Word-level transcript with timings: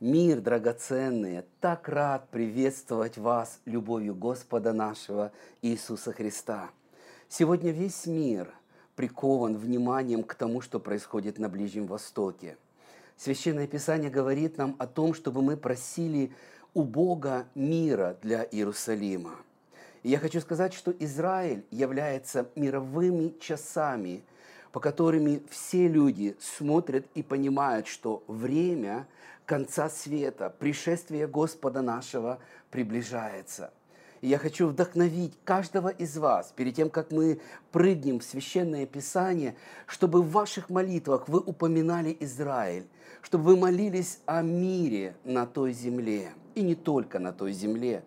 Мир, 0.00 0.40
драгоценные, 0.40 1.44
так 1.60 1.88
рад 1.88 2.28
приветствовать 2.28 3.18
вас 3.18 3.58
любовью 3.64 4.14
Господа 4.14 4.72
нашего 4.72 5.32
Иисуса 5.60 6.12
Христа. 6.12 6.70
Сегодня 7.28 7.72
весь 7.72 8.06
мир 8.06 8.48
прикован 8.94 9.56
вниманием 9.56 10.22
к 10.22 10.36
тому, 10.36 10.60
что 10.60 10.78
происходит 10.78 11.40
на 11.40 11.48
Ближнем 11.48 11.88
Востоке. 11.88 12.56
Священное 13.16 13.66
Писание 13.66 14.08
говорит 14.08 14.56
нам 14.56 14.76
о 14.78 14.86
том, 14.86 15.14
чтобы 15.14 15.42
мы 15.42 15.56
просили 15.56 16.30
у 16.74 16.84
Бога 16.84 17.48
мира 17.56 18.16
для 18.22 18.44
Иерусалима. 18.44 19.34
И 20.04 20.10
я 20.10 20.20
хочу 20.20 20.40
сказать, 20.40 20.74
что 20.74 20.94
Израиль 20.96 21.64
является 21.72 22.48
мировыми 22.54 23.34
часами, 23.40 24.22
по 24.70 24.78
которыми 24.78 25.42
все 25.50 25.88
люди 25.88 26.36
смотрят 26.38 27.04
и 27.16 27.24
понимают, 27.24 27.88
что 27.88 28.22
время– 28.28 29.08
конца 29.48 29.88
света, 29.88 30.50
пришествие 30.50 31.26
Господа 31.26 31.80
нашего 31.80 32.38
приближается. 32.70 33.72
И 34.20 34.28
я 34.28 34.36
хочу 34.36 34.66
вдохновить 34.66 35.38
каждого 35.44 35.88
из 35.88 36.18
вас, 36.18 36.52
перед 36.54 36.74
тем, 36.74 36.90
как 36.90 37.12
мы 37.12 37.40
прыгнем 37.72 38.18
в 38.18 38.24
Священное 38.24 38.84
Писание, 38.84 39.56
чтобы 39.86 40.20
в 40.20 40.30
ваших 40.32 40.68
молитвах 40.68 41.28
вы 41.28 41.38
упоминали 41.40 42.14
Израиль, 42.20 42.86
чтобы 43.22 43.44
вы 43.44 43.56
молились 43.56 44.18
о 44.26 44.42
мире 44.42 45.16
на 45.24 45.46
той 45.46 45.72
земле, 45.72 46.32
и 46.54 46.60
не 46.60 46.74
только 46.74 47.18
на 47.18 47.32
той 47.32 47.52
земле. 47.52 48.04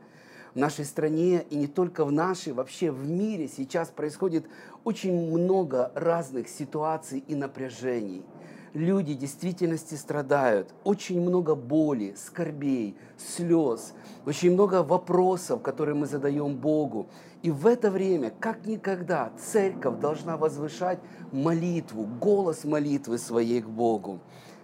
В 0.53 0.57
нашей 0.57 0.85
стране 0.85 1.43
и 1.49 1.55
не 1.55 1.67
только 1.67 2.05
в 2.05 2.11
нашей, 2.11 2.53
вообще 2.53 2.91
в 2.91 3.09
мире 3.09 3.47
сейчас 3.47 3.89
происходит 3.89 4.45
очень 4.83 5.31
много 5.31 5.91
разных 5.95 6.49
ситуаций 6.49 7.23
и 7.27 7.33
напряжений– 7.33 8.23
люди 8.73 9.13
действительности 9.13 9.95
страдают. 9.95 10.73
Очень 10.83 11.21
много 11.21 11.55
боли, 11.55 12.13
скорбей, 12.17 12.95
слез, 13.17 13.93
очень 14.25 14.53
много 14.53 14.83
вопросов, 14.83 15.61
которые 15.61 15.95
мы 15.95 16.05
задаем 16.05 16.55
Богу. 16.55 17.07
И 17.41 17.51
в 17.51 17.65
это 17.65 17.89
время, 17.89 18.31
как 18.39 18.65
никогда, 18.65 19.31
церковь 19.37 19.99
должна 19.99 20.37
возвышать 20.37 20.99
молитву, 21.31 22.07
голос 22.19 22.63
молитвы 22.63 23.17
своей 23.17 23.61
к 23.61 23.67
Богу. 23.67 24.19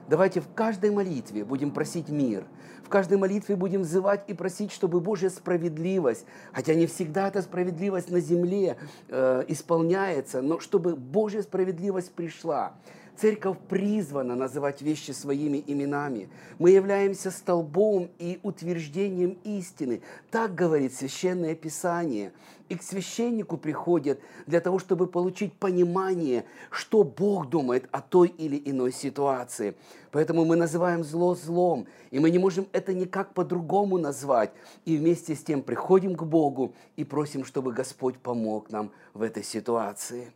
Давайте 0.08 0.39
в 0.39 0.47
каждой 0.53 0.91
молитве 0.91 1.44
будем 1.44 1.72
просить 1.72 2.08
мир. 2.08 2.45
В 2.85 2.89
каждой 2.89 3.17
молитве 3.17 3.58
будем 3.58 3.81
взывать 3.81 4.23
и 4.28 4.33
просить, 4.33 4.72
чтобы 4.72 5.02
Божья 5.02 5.30
справедливость, 5.30 6.25
хотя 6.53 6.73
не 6.73 6.88
всегда 6.88 7.28
эта 7.28 7.41
справедливость 7.41 8.09
на 8.09 8.22
земле 8.22 8.78
э, 9.09 9.44
исполняется, 9.50 10.41
но 10.41 10.61
чтобы 10.61 10.95
Божья 10.95 11.41
справедливость 11.41 12.13
пришла. 12.13 12.75
Церковь 13.19 13.57
призвана 13.67 14.35
называть 14.35 14.83
вещи 14.83 15.09
своими 15.09 15.63
именами. 15.65 16.29
Мы 16.59 16.69
являемся 16.69 17.31
столбом 17.31 18.11
и 18.19 18.39
утверждением 18.43 19.39
истины. 19.43 20.01
Так 20.29 20.53
говорит 20.53 20.93
Священное 20.93 21.55
Писание. 21.55 22.31
И 22.69 22.75
к 22.75 22.83
священнику 22.83 23.57
приходят 23.57 24.19
для 24.45 24.59
того, 24.59 24.77
чтобы 24.77 25.07
получить 25.07 25.53
понимание, 25.53 26.45
что 26.69 27.03
Бог 27.03 27.49
думает 27.49 27.88
о 27.91 28.01
той 28.01 28.27
или 28.27 28.61
иной 28.65 28.91
ситуации. 28.91 29.73
Поэтому 30.11 30.45
мы 30.45 30.55
называем 30.55 31.03
зло 31.03 31.33
злом, 31.33 31.88
и 32.11 32.19
мы 32.19 32.29
не 32.29 32.39
можем 32.39 32.67
это 32.73 32.93
никак 32.93 33.33
по-другому 33.33 33.97
назвать. 33.97 34.51
И 34.85 34.97
вместе 34.97 35.33
с 35.33 35.43
тем 35.43 35.63
приходим 35.63 36.15
к 36.15 36.23
Богу 36.23 36.73
и 36.97 37.03
просим, 37.03 37.45
чтобы 37.45 37.71
Господь 37.71 38.17
помог 38.17 38.69
нам 38.69 38.91
в 39.13 39.23
этой 39.23 39.43
ситуации. 39.43 40.33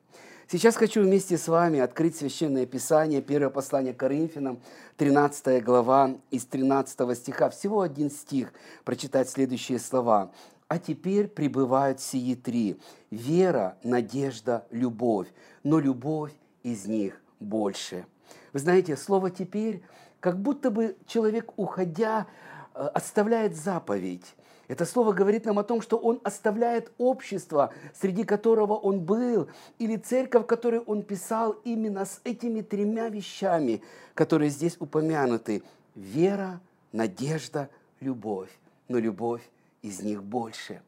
Сейчас 0.52 0.76
хочу 0.76 1.02
вместе 1.02 1.38
с 1.38 1.48
вами 1.48 1.80
открыть 1.80 2.18
Священное 2.18 2.66
Писание, 2.66 3.22
первое 3.22 3.50
послание 3.50 3.94
Коринфянам, 3.94 4.60
13 4.98 5.64
глава, 5.64 6.18
из 6.30 6.44
13 6.44 7.18
стиха, 7.18 7.50
всего 7.50 7.80
один 7.80 8.12
стих, 8.12 8.52
прочитать 8.84 9.30
следующие 9.30 9.80
слова. 9.80 10.34
«А 10.68 10.78
теперь 10.78 11.30
пребывают 11.30 12.02
сии 12.02 12.36
три– 12.36 12.82
вера, 13.12 13.78
надежда, 13.82 14.66
любовь, 14.72 15.30
но 15.64 15.80
любовь 15.80 16.34
из 16.64 16.86
них 16.86 17.22
больше». 17.40 18.06
Вы 18.52 18.60
знаете, 18.60 18.98
слово 18.98 19.32
«теперь» 19.32 19.82
как 20.20 20.38
будто 20.38 20.70
бы 20.70 20.98
человек, 21.08 21.54
уходя, 21.56 22.28
э, 22.76 22.90
оставляет 22.94 23.56
заповедь. 23.56 24.36
Это 24.72 24.86
слово 24.86 25.12
говорит 25.12 25.44
нам 25.44 25.60
о 25.60 25.66
том, 25.66 25.82
что 25.82 25.98
он 25.98 26.22
оставляет 26.24 26.94
общество, 26.98 27.74
среди 27.94 28.24
которого 28.24 28.76
он 28.76 29.02
был, 29.02 29.50
или 29.80 29.98
церковь, 29.98 30.48
которой 30.48 30.80
он 30.80 31.04
писал 31.04 31.58
именно 31.66 32.06
с 32.06 32.22
этими 32.24 32.62
тремя 32.62 33.10
вещами, 33.10 33.82
которые 34.14 34.50
здесь 34.50 34.78
упомянуты. 34.80 35.62
Вера, 35.94 36.62
надежда, 36.94 37.70
любовь. 38.00 38.50
Но 38.88 38.98
любовь 38.98 39.42
из 39.82 40.00
них 40.00 40.24
больше. 40.24 40.82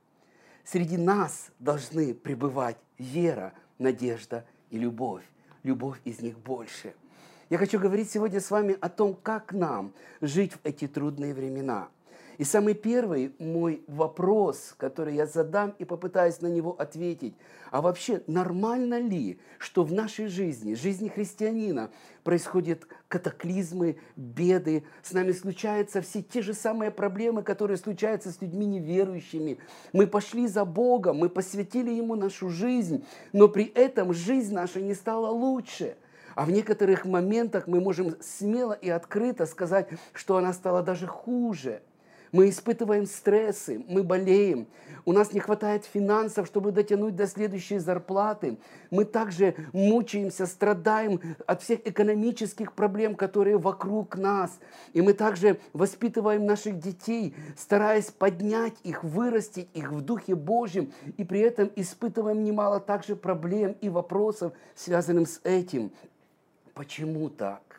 Среди 0.63 0.95
нас 0.95 1.50
должны 1.59 2.13
пребывать 2.13 2.77
вера, 2.97 3.51
надежда 3.79 4.45
и 4.69 4.77
любовь. 4.77 5.25
Любовь 5.63 6.00
из 6.05 6.21
них 6.21 6.39
больше. 6.39 6.94
Я 7.50 7.57
хочу 7.57 7.79
говорить 7.79 8.09
сегодня 8.09 8.39
с 8.39 8.50
вами 8.50 8.77
о 8.79 8.88
том, 8.88 9.13
как 9.13 9.51
нам 9.51 9.94
жить 10.21 10.53
в 10.53 10.59
эти 10.63 10.88
трудные 10.88 11.33
времена– 11.33 11.89
и 12.38 12.44
самый 12.44 12.73
первый 12.73 13.33
мой 13.39 13.83
вопрос, 13.88 14.73
который 14.77 15.16
я 15.16 15.25
задам 15.25 15.75
и 15.79 15.85
попытаюсь 15.85 16.41
на 16.41 16.47
него 16.47 16.71
ответить, 16.71 17.35
а 17.71 17.81
вообще 17.81 18.23
нормально 18.27 18.99
ли, 18.99 19.39
что 19.59 19.83
в 19.83 19.91
нашей 19.94 20.27
жизни, 20.27 20.73
жизни 20.73 21.09
христианина, 21.09 21.91
происходят 22.23 22.88
катаклизмы, 23.07 23.97
беды, 24.16 24.83
с 25.01 25.13
нами 25.13 25.31
случаются 25.31 26.01
все 26.01 26.21
те 26.21 26.41
же 26.41 26.53
самые 26.53 26.91
проблемы, 26.91 27.44
которые 27.44 27.77
случаются 27.77 28.31
с 28.31 28.41
людьми 28.41 28.65
неверующими. 28.65 29.59
Мы 29.91 30.07
пошли 30.07 30.47
за 30.47 30.65
Богом, 30.65 31.17
мы 31.17 31.29
посвятили 31.29 31.91
Ему 31.91 32.15
нашу 32.15 32.50
жизнь, 32.50 33.05
но 33.31 33.47
при 33.47 33.65
этом 33.65 34.13
жизнь 34.13 34.53
наша 34.53 34.81
не 34.81 34.94
стала 34.94 35.29
лучше– 35.29 35.95
а 36.35 36.45
в 36.45 36.51
некоторых 36.51 37.05
моментах 37.05 37.67
мы 37.67 37.79
можем 37.79 38.15
смело 38.19 38.73
и 38.73 38.89
открыто 38.89 39.45
сказать, 39.45 39.89
что 40.13 40.38
она 40.38 40.51
стала 40.53 40.81
даже 40.81 41.05
хуже– 41.05 41.83
мы 42.33 42.49
испытываем 42.49 43.05
стрессы, 43.05 43.85
мы 43.88 44.03
болеем, 44.03 44.67
у 45.05 45.11
нас 45.11 45.33
не 45.33 45.39
хватает 45.39 45.85
финансов, 45.85 46.47
чтобы 46.47 46.71
дотянуть 46.71 47.16
до 47.16 47.27
следующей 47.27 47.77
зарплаты. 47.77 48.57
Мы 48.89 49.05
также 49.05 49.55
мучаемся, 49.73 50.45
страдаем 50.45 51.19
от 51.45 51.61
всех 51.61 51.85
экономических 51.85 52.73
проблем, 52.73 53.16
которые 53.16 53.57
вокруг 53.57 54.17
нас. 54.17 54.59
И 54.94 55.01
мы 55.01 55.13
также 55.13 55.59
воспитываем 55.73 56.45
наших 56.45 56.79
детей, 56.79 57.35
стараясь 57.57 58.11
поднять 58.11 58.75
их, 58.83 59.03
вырастить 59.03 59.67
их 59.73 59.91
в 59.91 60.01
Духе 60.01 60.35
Божьем, 60.35 60.94
и 61.17 61.23
при 61.23 61.41
этом 61.41 61.69
испытываем 61.75 62.44
немало 62.44 62.79
также 62.79 63.15
проблем 63.15 63.75
и 63.81 63.89
вопросов, 63.89 64.53
связанных 64.73 65.27
с 65.27 65.41
этим. 65.44 65.91
Почему 66.73 67.29
так? 67.29 67.72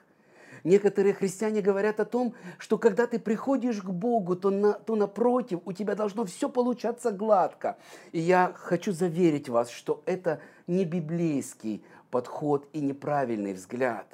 Некоторые 0.64 1.12
христиане 1.12 1.60
говорят 1.60 2.00
о 2.00 2.06
том, 2.06 2.34
что 2.58 2.78
когда 2.78 3.06
ты 3.06 3.19
приходишь 3.19 3.82
к 3.82 3.91
Богу, 3.91 4.34
то, 4.34 4.48
на, 4.48 4.72
то 4.72 4.97
напротив 4.97 5.60
у 5.66 5.72
тебя 5.75 5.94
должно 5.94 6.25
все 6.25 6.48
получаться 6.48 7.10
гладко. 7.10 7.76
И 8.12 8.19
я 8.19 8.52
хочу 8.56 8.92
заверить 8.92 9.50
вас, 9.50 9.69
что 9.69 10.03
это 10.06 10.41
не 10.66 10.86
библейский 10.86 11.84
подход 12.10 12.66
и 12.72 12.80
неправильный 12.80 13.53
взгляд. 13.53 14.06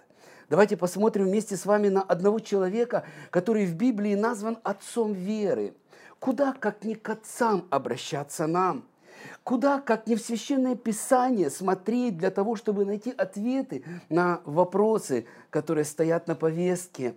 Давайте 0.48 0.76
посмотрим 0.76 1.26
вместе 1.26 1.56
с 1.56 1.64
вами 1.64 1.88
на 1.88 2.02
одного 2.02 2.40
человека, 2.40 3.04
который 3.30 3.64
в 3.64 3.76
Библии 3.76 4.16
назван 4.16 4.58
отцом 4.64 5.12
веры. 5.12 5.74
Куда, 6.18 6.52
как 6.52 6.82
не 6.82 6.96
к 6.96 7.08
отцам, 7.08 7.68
обращаться 7.70 8.48
нам? 8.48 8.89
Куда, 9.44 9.80
как 9.80 10.06
не 10.06 10.16
в 10.16 10.20
Священное 10.20 10.74
Писание, 10.74 11.50
смотреть 11.50 12.16
для 12.16 12.30
того, 12.30 12.56
чтобы 12.56 12.84
найти 12.84 13.10
ответы 13.10 13.84
на 14.08 14.40
вопросы, 14.44 15.26
которые 15.50 15.84
стоят 15.84 16.28
на 16.28 16.34
повестке. 16.34 17.14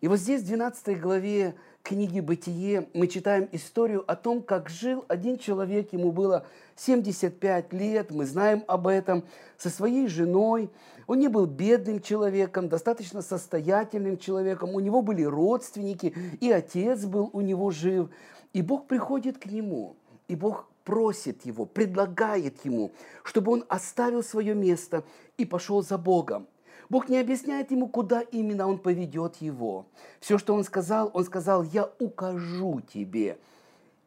И 0.00 0.08
вот 0.08 0.18
здесь, 0.18 0.42
в 0.42 0.46
12 0.46 1.00
главе 1.00 1.54
книги 1.82 2.20
«Бытие» 2.20 2.88
мы 2.94 3.06
читаем 3.06 3.48
историю 3.52 4.04
о 4.10 4.16
том, 4.16 4.42
как 4.42 4.68
жил 4.68 5.04
один 5.08 5.38
человек, 5.38 5.92
ему 5.92 6.12
было 6.12 6.44
75 6.74 7.72
лет, 7.72 8.10
мы 8.10 8.26
знаем 8.26 8.64
об 8.66 8.88
этом, 8.88 9.24
со 9.56 9.70
своей 9.70 10.08
женой. 10.08 10.70
Он 11.06 11.18
не 11.18 11.28
был 11.28 11.46
бедным 11.46 12.00
человеком, 12.02 12.68
достаточно 12.68 13.22
состоятельным 13.22 14.18
человеком, 14.18 14.74
у 14.74 14.80
него 14.80 15.00
были 15.00 15.22
родственники, 15.22 16.14
и 16.40 16.50
отец 16.50 17.04
был 17.04 17.30
у 17.32 17.40
него 17.40 17.70
жив. 17.70 18.10
И 18.52 18.62
Бог 18.62 18.86
приходит 18.88 19.38
к 19.38 19.46
нему, 19.46 19.96
и 20.28 20.34
Бог 20.34 20.68
просит 20.86 21.44
его, 21.44 21.66
предлагает 21.66 22.64
ему, 22.64 22.92
чтобы 23.24 23.52
он 23.52 23.64
оставил 23.68 24.22
свое 24.22 24.54
место 24.54 25.04
и 25.36 25.44
пошел 25.44 25.82
за 25.82 25.98
Богом. 25.98 26.46
Бог 26.88 27.08
не 27.08 27.18
объясняет 27.18 27.72
ему, 27.72 27.88
куда 27.88 28.20
именно 28.20 28.68
он 28.68 28.78
поведет 28.78 29.36
его. 29.36 29.86
Все, 30.20 30.38
что 30.38 30.54
он 30.54 30.62
сказал, 30.62 31.10
он 31.12 31.24
сказал, 31.24 31.64
я 31.64 31.90
укажу 31.98 32.80
тебе. 32.80 33.38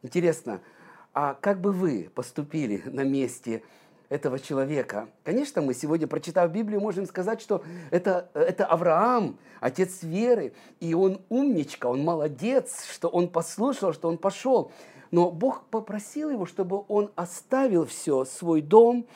Интересно, 0.02 0.62
а 1.12 1.34
как 1.34 1.60
бы 1.60 1.72
вы 1.72 2.10
поступили 2.14 2.82
на 2.86 3.04
месте 3.04 3.62
этого 4.08 4.38
человека. 4.38 5.08
Конечно, 5.22 5.60
мы 5.60 5.74
сегодня, 5.74 6.06
прочитав 6.06 6.50
Библию, 6.50 6.80
можем 6.80 7.04
сказать, 7.04 7.42
что 7.42 7.62
это, 7.90 8.30
это 8.32 8.64
Авраам, 8.64 9.38
отец 9.60 10.02
веры, 10.02 10.54
и 10.80 10.94
он 10.94 11.20
умничка, 11.28 11.86
он 11.86 12.02
молодец, 12.02 12.86
что 12.90 13.08
он 13.08 13.28
послушал, 13.28 13.92
что 13.92 14.08
он 14.08 14.16
пошел. 14.16 14.72
Но 15.10 15.30
Бог 15.30 15.64
попросил 15.70 16.30
его, 16.30 16.46
чтобы 16.46 16.84
он 16.88 17.10
оставил 17.16 17.84
все, 17.84 18.24
свой 18.24 18.62
дом, 18.62 19.06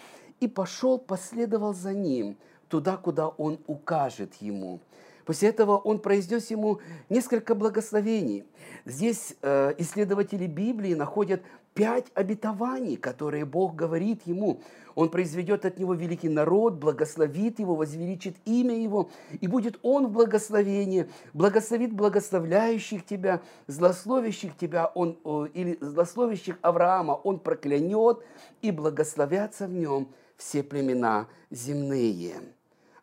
и 0.41 0.49
пошел, 0.49 0.99
последовал 0.99 1.75
за 1.75 1.93
ним 1.93 2.37
туда, 2.69 2.97
куда 2.97 3.29
он 3.29 3.59
укажет 3.67 4.35
ему. 4.41 4.81
После 5.25 5.49
этого 5.49 5.79
он 5.79 6.01
произнес 6.01 6.51
ему 6.51 6.81
несколько 7.09 7.55
благословений. 7.55 8.45
Здесь 8.85 9.37
э, 9.41 9.75
исследователи 9.79 10.47
Библии 10.47 10.95
находят 10.95 11.43
пять 11.75 12.07
обетований, 12.15 12.97
которые 12.97 13.45
Бог 13.45 13.75
говорит 13.75 14.23
ему. 14.27 14.61
Он 14.95 15.11
произведет 15.11 15.65
от 15.65 15.79
него 15.79 15.95
великий 15.95 16.29
народ, 16.29 16.75
благословит 16.75 17.59
его, 17.59 17.75
возвеличит 17.75 18.37
имя 18.45 18.77
его, 18.81 19.11
и 19.41 19.49
будет 19.49 19.79
он 19.83 20.07
в 20.07 20.13
благословении, 20.13 21.11
благословит 21.33 21.93
благословляющих 21.93 23.05
тебя, 23.05 23.43
злословящих 23.67 24.57
тебя, 24.57 24.87
он, 24.87 25.19
или 25.53 25.77
злословящих 25.81 26.59
Авраама 26.63 27.13
он 27.13 27.41
проклянет, 27.41 28.19
и 28.63 28.71
благословятся 28.71 29.67
в 29.67 29.73
нем 29.73 30.09
все 30.37 30.63
племена 30.63 31.27
земные. 31.51 32.35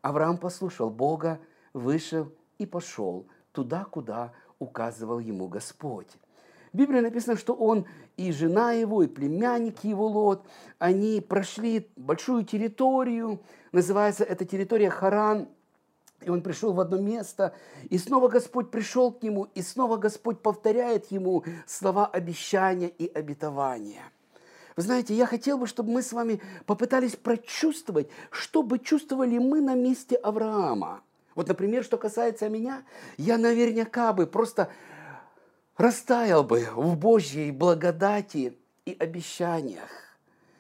Авраам 0.02 0.38
послушал 0.38 0.90
Бога, 0.90 1.40
вышел 1.74 2.32
и 2.58 2.66
пошел 2.66 3.26
туда, 3.52 3.84
куда 3.84 4.32
указывал 4.60 5.20
ему 5.20 5.48
Господь. 5.50 6.08
В 6.74 6.78
Библии 6.78 7.02
написано, 7.02 7.36
что 7.36 7.54
он 7.54 7.86
и 8.28 8.32
жена 8.32 8.74
его, 8.74 9.04
и 9.04 9.08
племянник 9.08 9.84
его 9.84 10.08
Лот, 10.08 10.46
они 10.80 11.22
прошли 11.22 11.90
большую 11.96 12.46
территорию, 12.46 13.42
называется 13.72 14.24
эта 14.24 14.46
территория 14.46 14.90
Харан, 14.90 15.48
и 16.22 16.30
он 16.30 16.42
пришел 16.42 16.74
в 16.74 16.80
одно 16.80 16.98
место, 16.98 17.56
и 17.90 17.98
снова 17.98 18.28
Господь 18.28 18.70
пришел 18.70 19.12
к 19.12 19.24
нему, 19.24 19.48
и 19.56 19.62
снова 19.62 19.98
Господь 19.98 20.40
повторяет 20.40 21.12
ему 21.12 21.44
слова 21.66 22.06
обещания 22.06 22.90
и 22.90 23.08
обетования. 23.08 24.04
Вы 24.76 24.84
знаете, 24.84 25.16
я 25.16 25.26
хотел 25.26 25.58
бы, 25.58 25.68
чтобы 25.68 25.92
мы 25.92 26.02
с 26.02 26.14
вами 26.14 26.42
попытались 26.66 27.16
прочувствовать, 27.16 28.08
что 28.30 28.62
бы 28.62 28.80
чувствовали 28.80 29.38
мы 29.38 29.62
на 29.62 29.74
месте 29.74 30.16
Авраама. 30.16 31.02
Вот, 31.36 31.48
например, 31.48 31.84
что 31.84 31.98
касается 31.98 32.50
меня, 32.50 32.84
я 33.18 33.38
наверняка 33.38 34.14
бы 34.14 34.28
просто 34.28 34.70
растаял 35.78 36.44
бы 36.44 36.68
в 36.76 36.98
Божьей 36.98 37.52
благодати 37.52 38.58
и 38.86 38.96
обещаниях. 39.00 39.90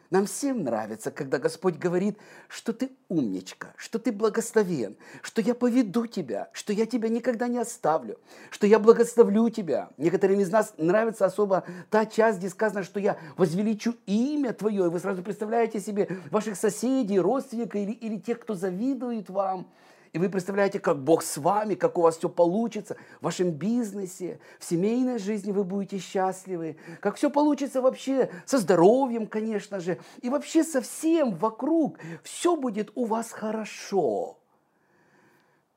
Нам 0.09 0.25
всем 0.25 0.65
нравится, 0.65 1.09
когда 1.09 1.37
Господь 1.37 1.77
говорит, 1.77 2.17
что 2.49 2.73
ты 2.73 2.91
умничка, 3.07 3.73
что 3.77 3.97
ты 3.97 4.11
благословен, 4.11 4.97
что 5.21 5.41
я 5.41 5.55
поведу 5.55 6.05
тебя, 6.05 6.49
что 6.51 6.73
я 6.73 6.85
тебя 6.85 7.07
никогда 7.07 7.47
не 7.47 7.59
оставлю, 7.59 8.19
что 8.49 8.67
я 8.67 8.77
благословлю 8.77 9.49
тебя. 9.49 9.89
Некоторым 9.95 10.41
из 10.41 10.51
нас 10.51 10.73
нравится 10.77 11.25
особо 11.25 11.63
та 11.89 12.05
часть, 12.05 12.39
где 12.39 12.49
сказано, 12.49 12.83
что 12.83 12.99
я 12.99 13.17
возвеличу 13.37 13.95
имя 14.05 14.51
твое. 14.51 14.87
И 14.87 14.89
вы 14.89 14.99
сразу 14.99 15.23
представляете 15.23 15.79
себе 15.79 16.09
ваших 16.29 16.57
соседей, 16.57 17.17
родственников 17.17 17.75
или, 17.75 17.93
или 17.93 18.17
тех, 18.17 18.41
кто 18.41 18.53
завидует 18.53 19.29
вам– 19.29 19.71
и 20.13 20.19
вы 20.19 20.29
представляете, 20.29 20.79
как 20.79 21.01
Бог 21.01 21.23
с 21.23 21.37
вами, 21.37 21.75
как 21.75 21.97
у 21.97 22.01
вас 22.01 22.17
все 22.17 22.27
получится. 22.27 22.97
В 23.21 23.25
вашем 23.25 23.51
бизнесе, 23.51 24.41
в 24.59 24.65
семейной 24.65 25.19
жизни 25.19 25.53
вы 25.53 25.63
будете 25.63 25.99
счастливы, 25.99 26.75
как 26.99 27.15
все 27.15 27.29
получится 27.29 27.81
вообще 27.81 28.29
со 28.45 28.57
здоровьем, 28.57 29.25
конечно 29.25 29.79
же, 29.79 29.99
и 30.21 30.29
вообще 30.29 30.65
со 30.65 30.81
всем 30.81 31.35
вокруг. 31.35 31.97
Все 32.23 32.57
будет 32.57 32.91
у 32.95 33.05
вас 33.05 33.31
хорошо. 33.31 34.37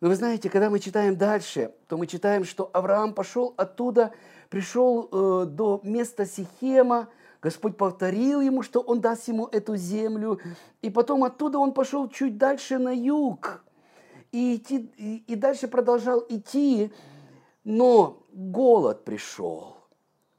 Но 0.00 0.08
вы 0.08 0.16
знаете, 0.16 0.50
когда 0.50 0.68
мы 0.68 0.80
читаем 0.80 1.16
дальше, 1.16 1.72
то 1.86 1.96
мы 1.96 2.08
читаем, 2.08 2.44
что 2.44 2.68
Авраам 2.72 3.14
пошел 3.14 3.54
оттуда, 3.56 4.12
пришел 4.50 5.08
э, 5.12 5.46
до 5.46 5.80
места 5.84 6.26
Сихема, 6.26 7.08
Господь 7.40 7.76
повторил 7.76 8.40
ему, 8.40 8.62
что 8.62 8.80
он 8.80 9.00
даст 9.00 9.28
ему 9.28 9.46
эту 9.46 9.76
землю, 9.76 10.40
и 10.82 10.90
потом 10.90 11.22
оттуда 11.22 11.58
он 11.58 11.72
пошел 11.72 12.08
чуть 12.08 12.36
дальше 12.36 12.78
на 12.78 12.92
юг– 12.92 13.62
и, 14.34 14.56
идти, 14.56 14.90
и, 14.96 15.24
и 15.28 15.36
дальше 15.36 15.68
продолжал 15.68 16.24
идти, 16.28 16.92
но 17.62 18.24
голод 18.32 19.04
пришел. 19.04 19.76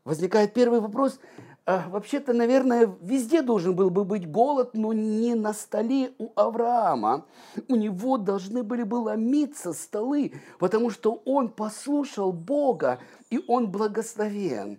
Возникает 0.03 0.53
первый 0.53 0.81
вопрос. 0.81 1.17
А, 1.65 1.87
вообще-то, 1.87 2.33
наверное, 2.33 2.93
везде 3.01 3.41
должен 3.41 3.73
был 3.73 3.89
бы 3.89 4.03
быть 4.03 4.29
голод, 4.29 4.71
но 4.73 4.91
не 4.91 5.33
на 5.33 5.53
столе 5.53 6.13
у 6.19 6.29
Авраама. 6.35 7.25
У 7.69 7.75
него 7.75 8.17
должны 8.17 8.63
были 8.63 8.83
бы 8.83 8.95
ломиться 8.95 9.71
столы, 9.71 10.33
потому 10.59 10.89
что 10.89 11.21
он 11.23 11.47
послушал 11.47 12.33
Бога, 12.33 12.99
и 13.29 13.41
он 13.47 13.71
благословен. 13.71 14.77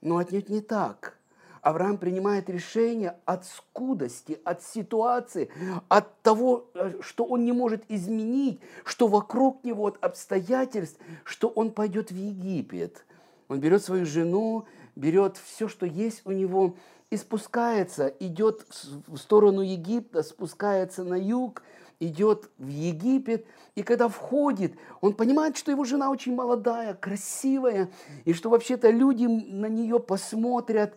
Но 0.00 0.18
отнюдь 0.18 0.48
не 0.48 0.60
так. 0.60 1.18
Авраам 1.64 1.96
принимает 1.96 2.50
решение 2.50 3.16
от 3.24 3.46
скудости, 3.46 4.38
от 4.44 4.62
ситуации, 4.62 5.50
от 5.88 6.20
того, 6.20 6.70
э, 6.74 7.00
что 7.00 7.24
он 7.24 7.46
не 7.46 7.52
может 7.52 7.84
изменить, 7.88 8.60
что 8.84 9.08
вокруг 9.08 9.64
него, 9.64 9.86
от 9.86 10.04
обстоятельств, 10.04 11.00
что 11.24 11.48
он 11.48 11.72
пойдет 11.72 12.10
в 12.10 12.16
Египет. 12.16 13.06
Он 13.48 13.60
берет 13.60 13.82
свою 13.82 14.04
жену, 14.04 14.66
берет 14.94 15.38
все, 15.38 15.66
что 15.66 15.86
есть 15.86 16.20
у 16.26 16.32
него, 16.32 16.76
и 17.08 17.16
спускается, 17.16 18.08
идет 18.20 18.66
в 19.06 19.16
сторону 19.16 19.62
Египта, 19.62 20.22
спускается 20.22 21.02
на 21.02 21.14
юг, 21.14 21.62
идет 21.98 22.50
в 22.58 22.68
Египет, 22.68 23.46
и 23.74 23.82
когда 23.82 24.08
входит, 24.08 24.74
он 25.00 25.14
понимает, 25.14 25.56
что 25.56 25.70
его 25.70 25.84
жена 25.84 26.10
очень 26.10 26.34
молодая, 26.34 26.92
красивая, 26.92 27.90
и 28.26 28.34
что 28.34 28.50
вообще-то 28.50 28.90
люди 28.90 29.24
на 29.24 29.66
нее 29.66 29.98
посмотрят, 29.98 30.94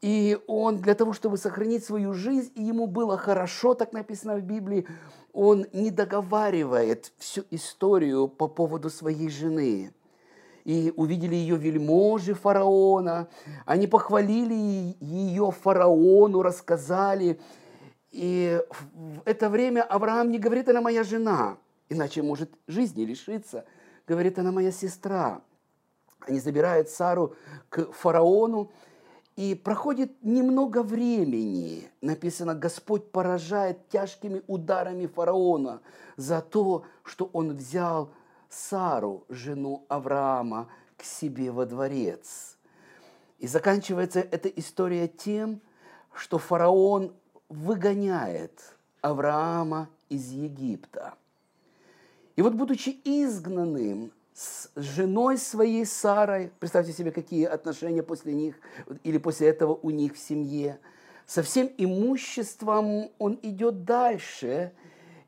и 0.00 0.38
он 0.46 0.78
для 0.78 0.94
того, 0.94 1.12
чтобы 1.12 1.36
сохранить 1.36 1.84
свою 1.84 2.14
жизнь, 2.14 2.52
и 2.54 2.62
ему 2.62 2.86
было 2.86 3.18
хорошо, 3.18 3.74
так 3.74 3.92
написано 3.92 4.36
в 4.36 4.42
Библии, 4.42 4.86
он 5.32 5.66
не 5.72 5.90
договаривает 5.90 7.12
всю 7.18 7.44
историю 7.50 8.26
по 8.26 8.48
поводу 8.48 8.88
своей 8.88 9.28
жены. 9.28 9.92
И 10.64 10.92
увидели 10.96 11.34
ее 11.34 11.56
вельможи 11.56 12.34
фараона, 12.34 13.28
они 13.66 13.86
похвалили 13.86 14.96
ее 15.00 15.50
фараону, 15.50 16.42
рассказали. 16.42 17.38
И 18.10 18.60
в 18.92 19.22
это 19.24 19.48
время 19.50 19.82
Авраам 19.82 20.30
не 20.30 20.38
говорит, 20.38 20.68
она 20.68 20.80
моя 20.80 21.04
жена, 21.04 21.58
иначе 21.88 22.22
может 22.22 22.50
жизни 22.66 23.04
лишиться. 23.04 23.64
Говорит, 24.06 24.38
она 24.38 24.50
моя 24.50 24.72
сестра. 24.72 25.42
Они 26.20 26.40
забирают 26.40 26.88
Сару 26.88 27.34
к 27.68 27.92
фараону, 27.92 28.70
и 29.40 29.54
проходит 29.54 30.22
немного 30.22 30.82
времени, 30.82 31.88
написано, 32.02 32.54
Господь 32.54 33.10
поражает 33.10 33.88
тяжкими 33.88 34.42
ударами 34.46 35.06
фараона 35.06 35.80
за 36.18 36.42
то, 36.42 36.84
что 37.04 37.30
он 37.32 37.56
взял 37.56 38.10
Сару, 38.50 39.24
жену 39.30 39.86
Авраама, 39.88 40.68
к 40.98 41.04
себе 41.04 41.50
во 41.52 41.64
дворец. 41.64 42.58
И 43.38 43.46
заканчивается 43.46 44.20
эта 44.20 44.50
история 44.50 45.08
тем, 45.08 45.62
что 46.12 46.36
фараон 46.36 47.14
выгоняет 47.48 48.76
Авраама 49.00 49.88
из 50.10 50.32
Египта. 50.32 51.14
И 52.36 52.42
вот 52.42 52.52
будучи 52.52 53.00
изгнанным 53.04 54.12
с 54.34 54.70
женой 54.76 55.38
своей 55.38 55.84
Сарой, 55.84 56.52
представьте 56.58 56.92
себе, 56.92 57.10
какие 57.10 57.44
отношения 57.44 58.02
после 58.02 58.32
них 58.32 58.56
или 59.04 59.18
после 59.18 59.48
этого 59.48 59.74
у 59.74 59.90
них 59.90 60.14
в 60.14 60.18
семье, 60.18 60.78
со 61.26 61.42
всем 61.42 61.70
имуществом 61.78 63.10
он 63.18 63.38
идет 63.42 63.84
дальше 63.84 64.72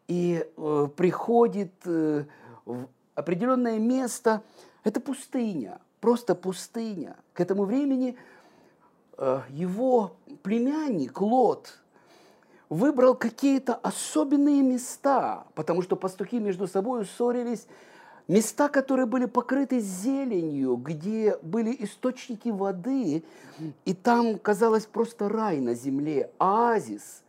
и 0.08 0.44
э, 0.44 0.88
приходит 0.96 1.72
э, 1.84 2.24
в 2.64 2.88
определенное 3.14 3.78
место, 3.78 4.42
это 4.84 5.00
пустыня, 5.00 5.80
просто 6.00 6.34
пустыня. 6.34 7.16
К 7.32 7.40
этому 7.40 7.64
времени 7.64 8.16
э, 9.16 9.40
его 9.50 10.16
племянник 10.42 11.20
Лот 11.20 11.78
выбрал 12.68 13.14
какие-то 13.14 13.74
особенные 13.74 14.62
места, 14.62 15.46
потому 15.54 15.82
что 15.82 15.94
пастухи 15.94 16.40
между 16.40 16.66
собой 16.66 17.04
ссорились, 17.04 17.66
Места, 18.28 18.68
которые 18.68 19.06
были 19.06 19.24
покрыты 19.24 19.80
зеленью, 19.80 20.76
где 20.76 21.36
были 21.42 21.74
источники 21.80 22.48
воды, 22.50 23.24
и 23.84 23.94
там 23.94 24.38
казалось 24.38 24.86
просто 24.86 25.28
рай 25.28 25.58
на 25.60 25.74
земле, 25.74 26.30
оазис. 26.38 27.22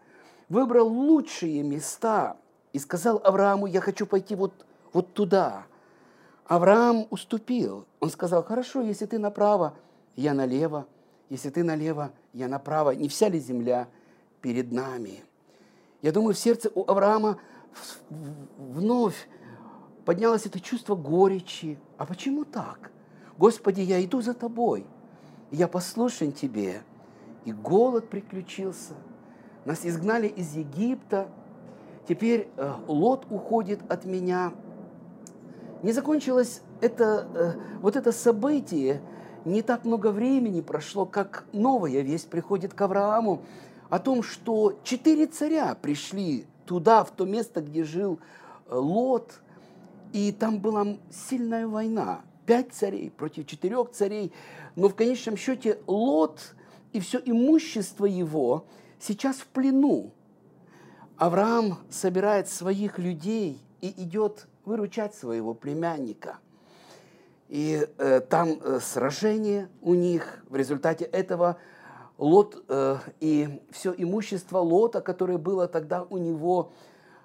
Выбрал 0.50 0.88
лучшие 0.88 1.64
места 1.64 2.38
и 2.74 2.80
сказал 2.80 3.20
Аврааму, 3.24 3.66
я 3.66 3.82
хочу 3.82 4.06
пойти 4.06 4.36
вот, 4.36 4.54
вот 4.92 5.14
туда. 5.14 5.66
Авраам 6.46 7.08
уступил. 7.10 7.86
Он 8.00 8.10
сказал, 8.10 8.44
хорошо, 8.44 8.82
если 8.82 9.06
ты 9.06 9.18
направо, 9.18 9.74
я 10.16 10.34
налево. 10.34 10.86
Если 11.30 11.50
ты 11.50 11.64
налево, 11.64 12.12
я 12.34 12.48
направо. 12.48 12.92
Не 12.92 13.10
вся 13.10 13.30
ли 13.30 13.40
земля 13.40 13.88
перед 14.42 14.72
нами? 14.72 15.24
Я 16.02 16.12
думаю, 16.12 16.36
в 16.36 16.38
сердце 16.38 16.70
у 16.76 16.84
Авраама 16.86 17.40
вновь 18.58 19.28
поднялось 20.06 20.46
это 20.46 20.60
чувство 20.60 20.96
горечи. 20.96 21.80
А 21.98 22.06
почему 22.06 22.46
так? 22.46 22.92
Господи, 23.38 23.82
я 23.82 24.04
иду 24.04 24.22
за 24.22 24.34
Тобой, 24.34 24.86
я 25.52 25.68
послушен 25.68 26.32
Тебе. 26.32 26.82
И 27.46 27.52
голод 27.52 28.10
приключился. 28.10 28.94
Нас 29.66 29.86
изгнали 29.86 30.28
из 30.28 30.56
Египта. 30.56 31.28
Теперь 32.08 32.50
э, 32.58 32.74
Лот 32.88 33.26
уходит 33.30 33.80
от 33.90 34.06
меня. 34.06 34.54
Не 35.82 35.92
закончилось 35.92 36.62
это, 36.80 37.28
э, 37.34 37.54
вот 37.82 37.96
это 37.96 38.12
событие, 38.12 39.02
не 39.46 39.62
так 39.62 39.84
много 39.84 40.08
времени 40.12 40.62
прошло, 40.62 41.06
как 41.06 41.46
новая 41.52 42.02
весть 42.02 42.30
приходит 42.30 42.74
к 42.74 42.82
Аврааму 42.82 43.42
о 43.90 44.00
том, 44.00 44.24
что 44.24 44.80
четыре 44.84 45.28
царя 45.28 45.76
пришли 45.76 46.46
туда, 46.66 47.04
в 47.04 47.12
то 47.12 47.26
место, 47.26 47.62
где 47.62 47.84
жил 47.84 48.20
э, 48.68 48.76
Лот, 48.76 49.42
и 50.14 50.32
там 50.32 50.60
была 50.60 50.98
сильная 51.12 51.68
война. 51.68 52.22
Пять 52.46 52.72
царей 52.72 53.10
против 53.10 53.48
четырех 53.48 53.92
царей. 53.92 54.32
Но 54.76 54.88
в 54.88 54.96
конечном 54.96 55.36
счете 55.36 55.80
Лот 55.88 56.56
и 56.94 57.00
все 57.00 57.20
имущество 57.26 58.06
его 58.06 58.66
сейчас 59.00 59.38
в 59.38 59.48
плену. 59.48 60.12
Авраам 61.18 61.80
собирает 61.90 62.48
своих 62.48 63.00
людей 63.00 63.60
и 63.82 63.90
идет 64.04 64.48
выручать 64.66 65.16
своего 65.16 65.54
племянника. 65.54 66.38
И 67.50 67.88
э, 67.98 68.20
там 68.22 68.60
э, 68.62 68.80
сражение 68.82 69.70
у 69.82 69.94
них. 69.94 70.44
В 70.50 70.56
результате 70.56 71.06
этого 71.06 71.58
Лот 72.18 72.64
э, 72.68 72.98
и 73.20 73.62
все 73.72 73.94
имущество 73.98 74.60
Лота, 74.60 75.02
которое 75.02 75.38
было 75.38 75.68
тогда 75.68 76.04
у 76.04 76.18
него, 76.18 76.72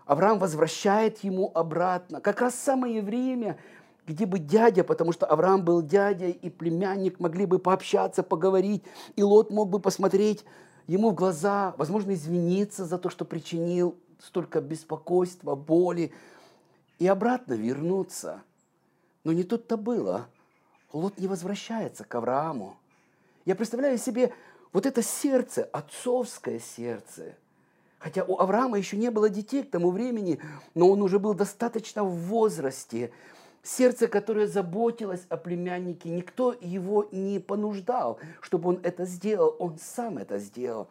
Авраам 0.09 0.39
возвращает 0.39 1.19
ему 1.19 1.53
обратно. 1.55 2.23
Как 2.23 2.41
раз 2.41 2.55
самое 2.55 3.03
время, 3.03 3.59
где 4.07 4.25
бы 4.25 4.39
дядя, 4.39 4.83
потому 4.83 5.13
что 5.13 5.27
Авраам 5.27 5.63
был 5.63 5.83
дядей, 5.83 6.31
и 6.31 6.49
племянник 6.49 7.21
могли 7.21 7.45
бы 7.45 7.59
пообщаться, 7.59 8.23
поговорить, 8.23 8.83
и 9.17 9.23
Лот 9.23 9.51
мог 9.51 9.69
бы 9.69 9.81
посмотреть 9.81 10.47
ему 10.87 11.11
в 11.11 11.15
глаза, 11.15 11.75
возможно, 11.77 12.15
извиниться 12.15 12.87
за 12.87 12.97
то, 12.97 13.11
что 13.11 13.27
причинил 13.27 13.99
столько 14.19 14.63
беспокойства, 14.63 15.55
боли, 15.55 16.11
и 16.99 17.07
обратно 17.07 17.53
вернуться. 17.53 18.43
Но 19.25 19.33
не 19.33 19.45
тут-то 19.45 19.77
было. 19.77 20.27
Лот 20.91 21.19
не 21.19 21.27
возвращается 21.27 22.05
к 22.05 22.15
Аврааму. 22.15 22.79
Я 23.45 23.55
представляю 23.55 23.99
себе 23.99 24.33
вот 24.73 24.87
это 24.87 25.03
сердце, 25.03 25.65
отцовское 25.65 26.61
сердце. 26.61 27.35
Хотя 27.99 28.25
у 28.25 28.39
Авраама 28.39 28.79
еще 28.79 28.97
не 28.97 29.11
было 29.11 29.29
детей 29.29 29.65
к 29.65 29.71
тому 29.71 29.91
времени, 29.91 30.41
но 30.75 30.89
он 30.89 31.03
уже 31.03 31.19
был 31.19 31.35
достаточно 31.35 32.05
в 32.05 32.15
возрасте. 32.15 33.11
Сердце, 33.63 34.07
которое 34.07 34.47
заботилось 34.47 35.27
о 35.29 35.37
племяннике, 35.37 36.09
никто 36.09 36.55
его 36.61 37.09
не 37.11 37.41
понуждал, 37.41 38.19
чтобы 38.41 38.69
он 38.71 38.81
это 38.83 39.05
сделал, 39.05 39.57
он 39.59 39.79
сам 39.79 40.19
это 40.19 40.39
сделал. 40.39 40.89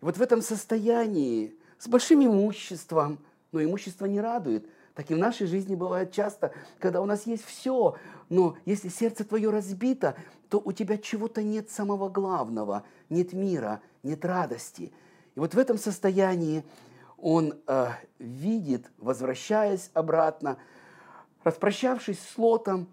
И 0.00 0.04
вот 0.04 0.16
в 0.16 0.22
этом 0.22 0.42
состоянии, 0.42 1.54
с 1.78 1.88
большим 1.88 2.24
имуществом, 2.24 3.18
но 3.50 3.62
имущество 3.62 4.06
не 4.06 4.20
радует, 4.20 4.66
так 4.94 5.10
и 5.10 5.14
в 5.14 5.18
нашей 5.18 5.48
жизни 5.48 5.74
бывает 5.74 6.12
часто, 6.12 6.52
когда 6.78 7.00
у 7.00 7.04
нас 7.04 7.26
есть 7.26 7.44
все, 7.44 7.96
но 8.28 8.56
если 8.64 8.88
сердце 8.88 9.24
твое 9.24 9.50
разбито, 9.50 10.14
то 10.48 10.62
у 10.64 10.70
тебя 10.70 10.98
чего-то 10.98 11.42
нет 11.42 11.68
самого 11.68 12.08
главного, 12.08 12.84
нет 13.10 13.32
мира, 13.32 13.80
нет 14.04 14.24
радости. 14.24 14.92
И 15.34 15.40
вот 15.40 15.54
в 15.54 15.58
этом 15.58 15.78
состоянии 15.78 16.64
он 17.18 17.58
э, 17.66 17.88
видит, 18.18 18.90
возвращаясь 18.98 19.90
обратно, 19.94 20.58
распрощавшись 21.42 22.20
с 22.20 22.38
Лотом, 22.38 22.88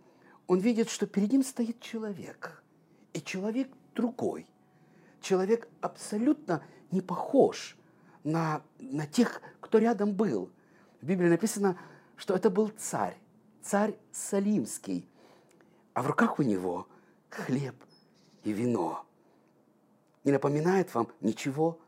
он 0.48 0.60
видит, 0.60 0.90
что 0.90 1.08
перед 1.08 1.32
ним 1.32 1.44
стоит 1.44 1.80
человек. 1.80 2.64
И 3.14 3.22
человек 3.22 3.70
другой. 3.96 4.48
Человек 5.22 5.68
абсолютно 5.82 6.64
не 6.92 7.02
похож 7.02 7.78
на, 8.24 8.62
на 8.80 9.06
тех, 9.06 9.42
кто 9.60 9.78
рядом 9.78 10.14
был. 10.14 10.50
В 11.02 11.06
Библии 11.06 11.30
написано, 11.30 11.78
что 12.16 12.36
это 12.36 12.50
был 12.50 12.70
царь, 12.78 13.18
царь 13.62 13.96
Салимский. 14.12 15.08
А 15.94 16.02
в 16.02 16.08
руках 16.08 16.40
у 16.40 16.44
него 16.44 16.88
хлеб 17.30 17.76
и 18.44 18.52
вино. 18.52 19.06
Не 20.24 20.32
напоминает 20.32 20.94
вам 20.94 21.08
ничего? 21.20 21.80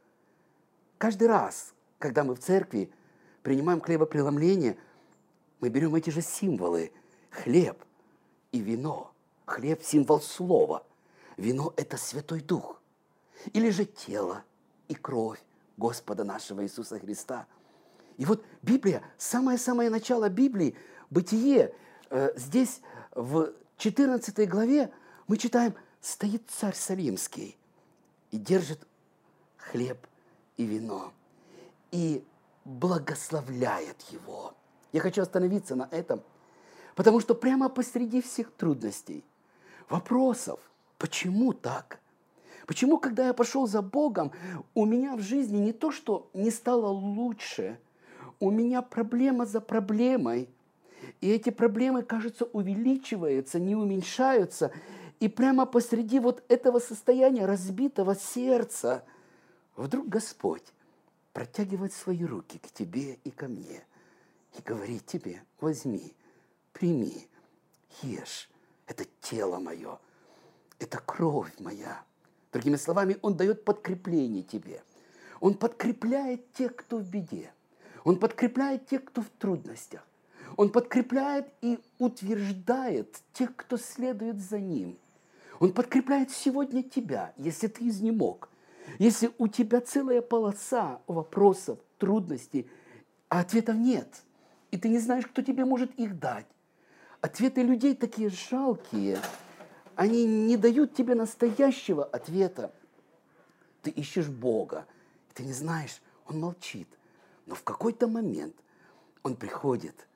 Каждый 1.04 1.28
раз, 1.28 1.74
когда 2.00 2.24
мы 2.24 2.34
в 2.34 2.40
церкви 2.40 2.90
принимаем 3.42 3.82
хлебопреломление, 3.82 4.78
мы 5.60 5.68
берем 5.68 5.96
эти 5.96 6.10
же 6.10 6.22
символы– 6.22 6.94
хлеб 7.30 7.78
и 8.54 8.62
вино. 8.62 9.12
Хлеб– 9.46 9.82
символ 9.84 10.22
слова. 10.22 10.86
Вино– 11.36 11.74
это 11.76 11.98
Святой 11.98 12.40
Дух. 12.40 12.82
Или 13.52 13.70
же 13.70 13.84
тело 13.84 14.46
и 14.88 14.96
кровь 14.96 15.44
Господа 15.76 16.24
нашего 16.24 16.64
Иисуса 16.64 16.98
Христа. 17.00 17.48
И 18.16 18.24
вот 18.24 18.42
Библия, 18.62 19.04
самое-самое 19.18 19.90
начало 19.90 20.30
Библии, 20.30 20.74
Бытие, 21.10 21.76
э, 22.12 22.32
здесь 22.38 22.80
в 23.12 23.52
14 23.76 24.48
главе 24.48 24.90
мы 25.28 25.36
читаем, 25.36 25.76
стоит 26.00 26.44
царь 26.50 26.76
Салимский 26.76 27.58
и 28.32 28.38
держит 28.38 28.88
хлеб 29.58 29.98
и 30.58 30.66
вино, 30.66 31.12
и 31.92 32.24
благословляет 32.66 34.02
его. 34.12 34.54
Я 34.92 35.02
хочу 35.02 35.22
остановиться 35.22 35.76
на 35.76 35.88
этом, 35.92 36.22
потому 36.96 37.20
что 37.20 37.36
прямо 37.36 37.70
посреди 37.70 38.22
всех 38.22 38.52
трудностей, 38.52 39.24
вопросов, 39.90 40.60
почему 40.98 41.54
так? 41.54 42.00
Почему, 42.68 42.98
когда 42.98 43.28
я 43.28 43.34
пошел 43.34 43.68
за 43.68 43.82
Богом, 43.82 44.32
у 44.74 44.86
меня 44.86 45.16
в 45.16 45.22
жизни 45.22 45.58
не 45.58 45.74
то, 45.74 45.92
что 45.92 46.30
не 46.34 46.50
стало 46.50 46.88
лучше, 46.88 47.80
у 48.40 48.52
меня 48.52 48.82
проблема 48.82 49.46
за 49.46 49.60
проблемой– 49.62 50.50
и 51.22 51.30
эти 51.30 51.50
проблемы, 51.50 52.04
кажется, 52.04 52.46
увеличиваются, 52.46 53.60
не 53.60 53.76
уменьшаются. 53.76 54.72
И 55.20 55.30
прямо 55.30 55.66
посреди 55.66 56.20
вот 56.20 56.44
этого 56.50 56.80
состояния 56.80 57.46
разбитого 57.46 58.16
сердца 58.16 59.04
вдруг 59.76 60.08
Господь 60.08 60.64
протягивает 61.34 61.94
свои 61.94 62.24
руки 62.24 62.60
к 62.60 62.72
тебе 62.72 63.16
и 63.24 63.32
ко 63.32 63.48
мне 63.48 63.84
и 64.58 64.62
говорит 64.62 65.06
тебе, 65.06 65.44
возьми, 65.60 66.14
прими, 66.74 67.28
ешь, 68.02 68.50
это 68.86 69.06
тело 69.22 69.60
мое, 69.60 70.00
это 70.80 71.00
кровь 71.00 71.52
моя. 71.60 72.04
Другими 72.52 72.76
словами, 72.76 73.18
Он 73.22 73.36
дает 73.36 73.66
подкрепление 73.66 74.44
тебе. 74.44 74.84
Он 75.40 75.56
подкрепляет 75.56 76.54
тех, 76.54 76.76
кто 76.76 76.98
в 76.98 77.10
беде. 77.10 77.52
Он 78.04 78.20
подкрепляет 78.20 78.88
тех, 78.88 79.04
кто 79.04 79.22
в 79.22 79.30
трудностях. 79.40 80.06
Он 80.56 80.72
подкрепляет 80.72 81.48
и 81.62 81.80
утверждает 81.98 83.22
тех, 83.34 83.56
кто 83.56 83.78
следует 83.78 84.40
за 84.40 84.60
ним. 84.60 84.98
Он 85.60 85.74
подкрепляет 85.74 86.32
сегодня 86.32 86.84
тебя, 86.84 87.34
если 87.38 87.68
ты 87.68 87.88
изнемог. 87.88 88.50
Если 89.00 89.32
у 89.38 89.48
тебя 89.48 89.82
целая 89.82 90.22
полоса 90.22 91.02
вопросов, 91.08 91.80
трудностей, 91.98 92.70
а 93.30 93.40
ответов 93.40 93.76
нет, 93.76 94.08
и 94.72 94.78
ты 94.78 94.90
не 94.90 95.00
знаешь, 95.00 95.26
кто 95.26 95.42
тебе 95.42 95.66
может 95.66 95.94
их 95.96 96.20
дать. 96.20 96.48
Ответы 97.22 97.62
людей 97.62 97.96
такие 97.96 98.30
жалкие, 98.30 99.20
они 99.96 100.26
не 100.26 100.58
дают 100.58 100.94
тебе 100.94 101.16
настоящего 101.16 102.04
ответа. 102.04 102.74
Ты 103.82 103.90
ищешь 103.92 104.28
Бога, 104.28 104.86
ты 105.34 105.44
не 105.44 105.54
знаешь, 105.54 106.02
Он 106.28 106.40
молчит. 106.40 106.88
Но 107.46 107.56
в 107.56 107.64
какой-то 107.64 108.08
момент 108.08 108.56
Он 109.24 109.36
приходит– 109.36 110.08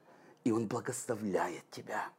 и 0.48 0.52
Он 0.52 0.66
благословляет 0.66 1.70
тебя. 1.72 2.10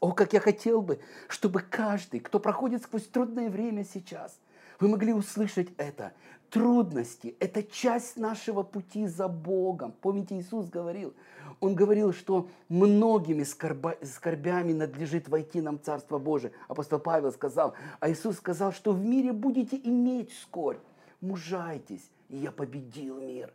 О, 0.00 0.12
как 0.12 0.34
я 0.34 0.40
хотел 0.40 0.82
бы, 0.82 1.00
чтобы 1.28 1.62
каждый, 1.62 2.20
кто 2.20 2.38
проходит 2.38 2.82
сквозь 2.82 3.06
трудное 3.06 3.48
время 3.48 3.84
сейчас, 3.84 4.38
вы 4.80 4.88
могли 4.88 5.12
услышать 5.12 5.68
это. 5.76 6.12
Трудности– 6.48 7.36
это 7.40 7.62
часть 7.62 8.16
нашего 8.16 8.64
пути 8.64 9.06
за 9.06 9.28
Богом. 9.28 9.94
Помните, 10.00 10.36
Иисус 10.36 10.68
говорил, 10.68 11.14
Он 11.60 11.76
говорил, 11.76 12.12
что 12.12 12.48
многими 12.68 13.44
скорба, 13.44 13.96
скорбями 14.02 14.72
надлежит 14.72 15.28
войти 15.28 15.60
нам 15.60 15.78
Царство 15.80 16.18
Божие. 16.18 16.52
Апостол 16.66 16.98
Павел 16.98 17.30
сказал, 17.30 17.74
а 18.00 18.10
Иисус 18.10 18.38
сказал, 18.38 18.72
что 18.72 18.92
в 18.92 19.04
мире 19.04 19.32
будете 19.32 19.76
иметь 19.76 20.32
скорбь. 20.32 20.80
Мужайтесь, 21.20 22.10
и 22.28 22.38
я 22.38 22.50
победил 22.50 23.20
мир. 23.20 23.52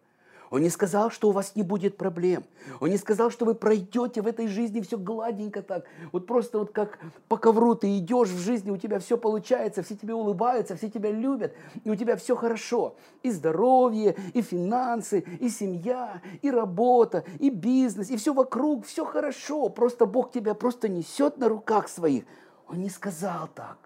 Он 0.50 0.62
не 0.62 0.70
сказал, 0.70 1.10
что 1.10 1.30
у 1.30 1.32
вас 1.32 1.56
не 1.56 1.64
будет 1.64 1.98
проблем. 1.98 2.44
Он 2.80 2.90
не 2.90 2.98
сказал, 2.98 3.32
что 3.32 3.46
вы 3.46 3.56
пройдете 3.56 4.22
в 4.22 4.28
этой 4.28 4.48
жизни 4.48 4.82
все 4.82 4.98
гладенько 4.98 5.62
так. 5.62 5.86
Вот 6.12 6.28
просто 6.28 6.60
вот 6.60 6.72
как 6.72 7.00
по 7.28 7.38
ковру 7.38 7.75
ты 7.75 7.98
идешь 7.98 8.30
в 8.30 8.38
жизни, 8.38 8.72
у 8.72 8.78
тебя 8.78 9.00
все 9.00 9.18
получается, 9.18 9.84
все 9.84 9.96
тебе 9.96 10.14
улыбаются, 10.14 10.75
все 10.75 10.90
тебя 10.90 11.12
любят, 11.12 11.54
и 11.84 11.90
у 11.90 11.96
тебя 11.96 12.16
все 12.16 12.36
хорошо. 12.36 12.96
И 13.24 13.32
здоровье, 13.32 14.16
и 14.34 14.42
финансы, 14.42 15.25
и 15.40 15.50
семья, 15.50 16.22
и 16.42 16.52
работа, 16.52 17.24
и 17.40 17.50
бизнес, 17.50 18.10
и 18.10 18.18
все 18.18 18.34
вокруг, 18.34 18.86
все 18.86 19.06
хорошо. 19.06 19.70
Просто 19.70 20.06
Бог 20.06 20.32
тебя 20.32 20.54
просто 20.54 20.88
несет 20.90 21.38
на 21.38 21.50
руках 21.50 21.90
своих. 21.90 22.25
Он 22.68 22.82
не 22.82 22.90
сказал 22.90 23.50
так. 23.54 23.78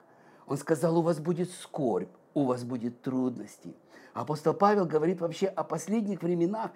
Он 0.47 0.57
сказал, 0.57 0.97
у 0.97 1.01
вас 1.01 1.19
будет 1.19 1.51
скорбь, 1.51 2.09
у 2.33 2.45
вас 2.45 2.63
будет 2.63 3.01
трудности. 3.01 3.75
Апостол 4.19 4.53
Павел 4.53 4.85
говорит 4.85 5.21
вообще 5.21 5.47
о 5.47 5.63
последних 5.63 6.21
временах. 6.21 6.71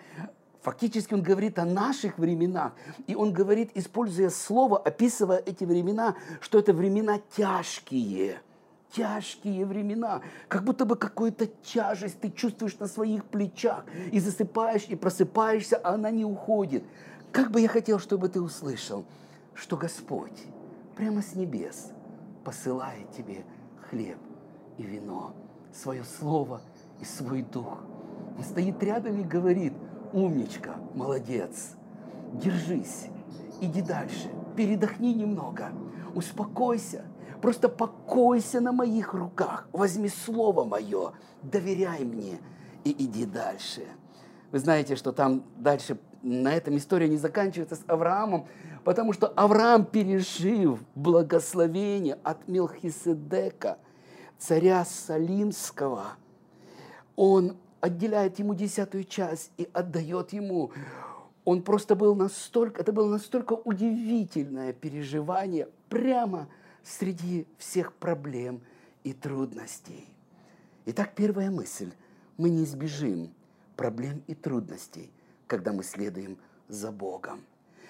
Фактически 0.61 1.13
он 1.13 1.21
говорит 1.21 1.59
о 1.59 1.65
наших 1.65 2.17
временах. 2.17 2.71
И 3.05 3.15
он 3.15 3.33
говорит, 3.33 3.71
используя 3.73 4.29
слово, 4.29 4.77
описывая 4.77 5.39
эти 5.39 5.65
времена, 5.65 6.15
что 6.39 6.57
это 6.57 6.71
времена 6.71 7.19
тяжкие. 7.35 8.41
Тяжкие 8.93 9.65
времена. 9.65 10.21
Как 10.47 10.63
будто 10.63 10.85
бы 10.85 10.95
какую-то 10.95 11.47
тяжесть 11.47 12.21
ты 12.21 12.31
чувствуешь 12.31 12.79
на 12.79 12.87
своих 12.87 13.25
плечах. 13.25 13.83
И 14.13 14.21
засыпаешь, 14.21 14.85
и 14.87 14.95
просыпаешься, 14.95 15.75
а 15.75 15.95
она 15.95 16.11
не 16.11 16.23
уходит. 16.23 16.85
Как 17.33 17.51
бы 17.51 17.59
я 17.59 17.67
хотел, 17.67 17.99
чтобы 17.99 18.29
ты 18.29 18.39
услышал, 18.39 19.03
что 19.53 19.75
Господь 19.75 20.45
прямо 20.95 21.21
с 21.21 21.35
небес 21.35 21.91
посылает 22.45 23.11
тебе 23.11 23.43
хлеб 23.89 24.17
и 24.77 24.83
вино, 24.83 25.33
свое 25.73 26.05
слово– 26.05 26.61
и 27.03 27.05
свой 27.05 27.41
дух. 27.41 27.79
Он 28.37 28.43
стоит 28.43 28.81
рядом 28.81 29.19
и 29.19 29.23
говорит, 29.23 29.73
умничка, 30.13 30.75
молодец, 30.95 31.75
держись, 32.31 33.07
иди 33.59 33.81
дальше, 33.81 34.29
передохни 34.55 35.13
немного, 35.13 35.71
успокойся, 36.15 37.03
просто 37.41 37.67
покойся 37.67 38.61
на 38.61 38.71
моих 38.71 39.13
руках, 39.13 39.67
возьми 39.73 40.07
слово 40.07 40.63
мое, 40.63 41.11
доверяй 41.41 42.05
мне 42.05 42.39
и 42.85 42.91
иди 42.91 43.25
дальше. 43.25 43.83
Вы 44.51 44.59
знаете, 44.59 44.95
что 44.95 45.11
там 45.11 45.43
дальше 45.57 45.97
на 46.21 46.53
этом 46.53 46.77
история 46.77 47.09
не 47.09 47.17
заканчивается 47.17 47.75
с 47.75 47.83
Авраамом, 47.87 48.47
потому 48.85 49.11
что 49.11 49.27
Авраам, 49.27 49.83
пережив 49.83 50.79
благословение 50.95 52.17
от 52.23 52.47
Мелхиседека, 52.47 53.77
царя 54.37 54.85
Салимского– 54.85 56.03
он 57.15 57.57
отделяет 57.81 58.39
ему 58.39 58.55
десятую 58.55 59.03
часть 59.03 59.51
и 59.57 59.69
отдает 59.73 60.33
ему. 60.33 60.71
Он 61.45 61.61
просто 61.61 61.95
был 61.95 62.15
настолько, 62.15 62.81
это 62.81 62.93
было 62.93 63.09
настолько 63.09 63.53
удивительное 63.53 64.71
переживание 64.73 65.67
прямо 65.89 66.47
среди 66.83 67.45
всех 67.57 67.93
проблем 67.93 68.61
и 69.03 69.13
трудностей. 69.13 70.07
Итак, 70.85 71.13
первая 71.15 71.51
мысль. 71.51 71.91
Мы 72.37 72.49
не 72.49 72.63
избежим 72.63 73.31
проблем 73.75 74.23
и 74.27 74.33
трудностей, 74.33 75.11
когда 75.45 75.71
мы 75.71 75.83
следуем 75.83 76.37
за 76.67 76.91
Богом. 76.91 77.41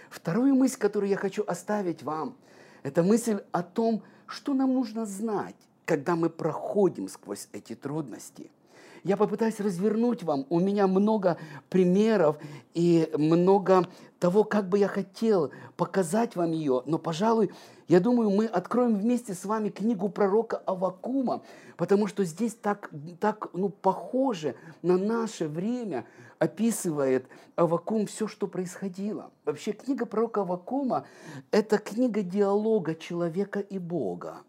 Вторую 0.09 0.53
мысль, 0.55 0.77
которую 0.77 1.09
я 1.09 1.17
хочу 1.17 1.43
оставить 1.47 2.03
вам, 2.03 2.35
это 2.81 3.03
мысль 3.03 3.41
о 3.51 3.63
том, 3.63 4.03
что 4.25 4.53
нам 4.53 4.73
нужно 4.73 5.05
знать, 5.05 5.55
когда 5.85 6.15
мы 6.15 6.29
проходим 6.29 7.07
сквозь 7.07 7.47
эти 7.53 7.75
трудности– 7.75 8.49
я 9.03 9.17
попытаюсь 9.17 9.59
развернуть 9.59 10.23
вам. 10.23 10.45
У 10.49 10.59
меня 10.59 10.87
много 10.87 11.37
примеров 11.69 12.37
и 12.73 13.09
много 13.17 13.87
того, 14.19 14.43
как 14.43 14.69
бы 14.69 14.79
я 14.79 14.87
хотел 14.87 15.51
показать 15.75 16.35
вам 16.35 16.51
ее. 16.51 16.83
Но, 16.85 16.97
пожалуй, 16.97 17.51
я 17.87 17.99
думаю, 17.99 18.29
мы 18.29 18.45
откроем 18.45 18.95
вместе 18.95 19.33
с 19.33 19.43
вами 19.43 19.69
книгу 19.69 20.07
пророка 20.09 20.57
Авакума, 20.65 21.41
потому 21.75 22.07
что 22.07 22.23
здесь 22.23 22.55
так, 22.55 22.89
так 23.19 23.49
ну, 23.53 23.69
похоже 23.69 24.55
на 24.81 24.97
наше 24.97 25.47
время 25.47 26.05
описывает 26.39 27.27
Авакум 27.55 28.05
все, 28.07 28.27
что 28.27 28.47
происходило. 28.47 29.31
Вообще 29.43 29.73
книга 29.73 30.05
пророка 30.05 30.41
Авакума– 30.41 31.05
это 31.51 31.77
книга 31.77 32.21
диалога 32.21 32.95
человека 32.95 33.59
и 33.59 33.79
Бога 33.79 34.43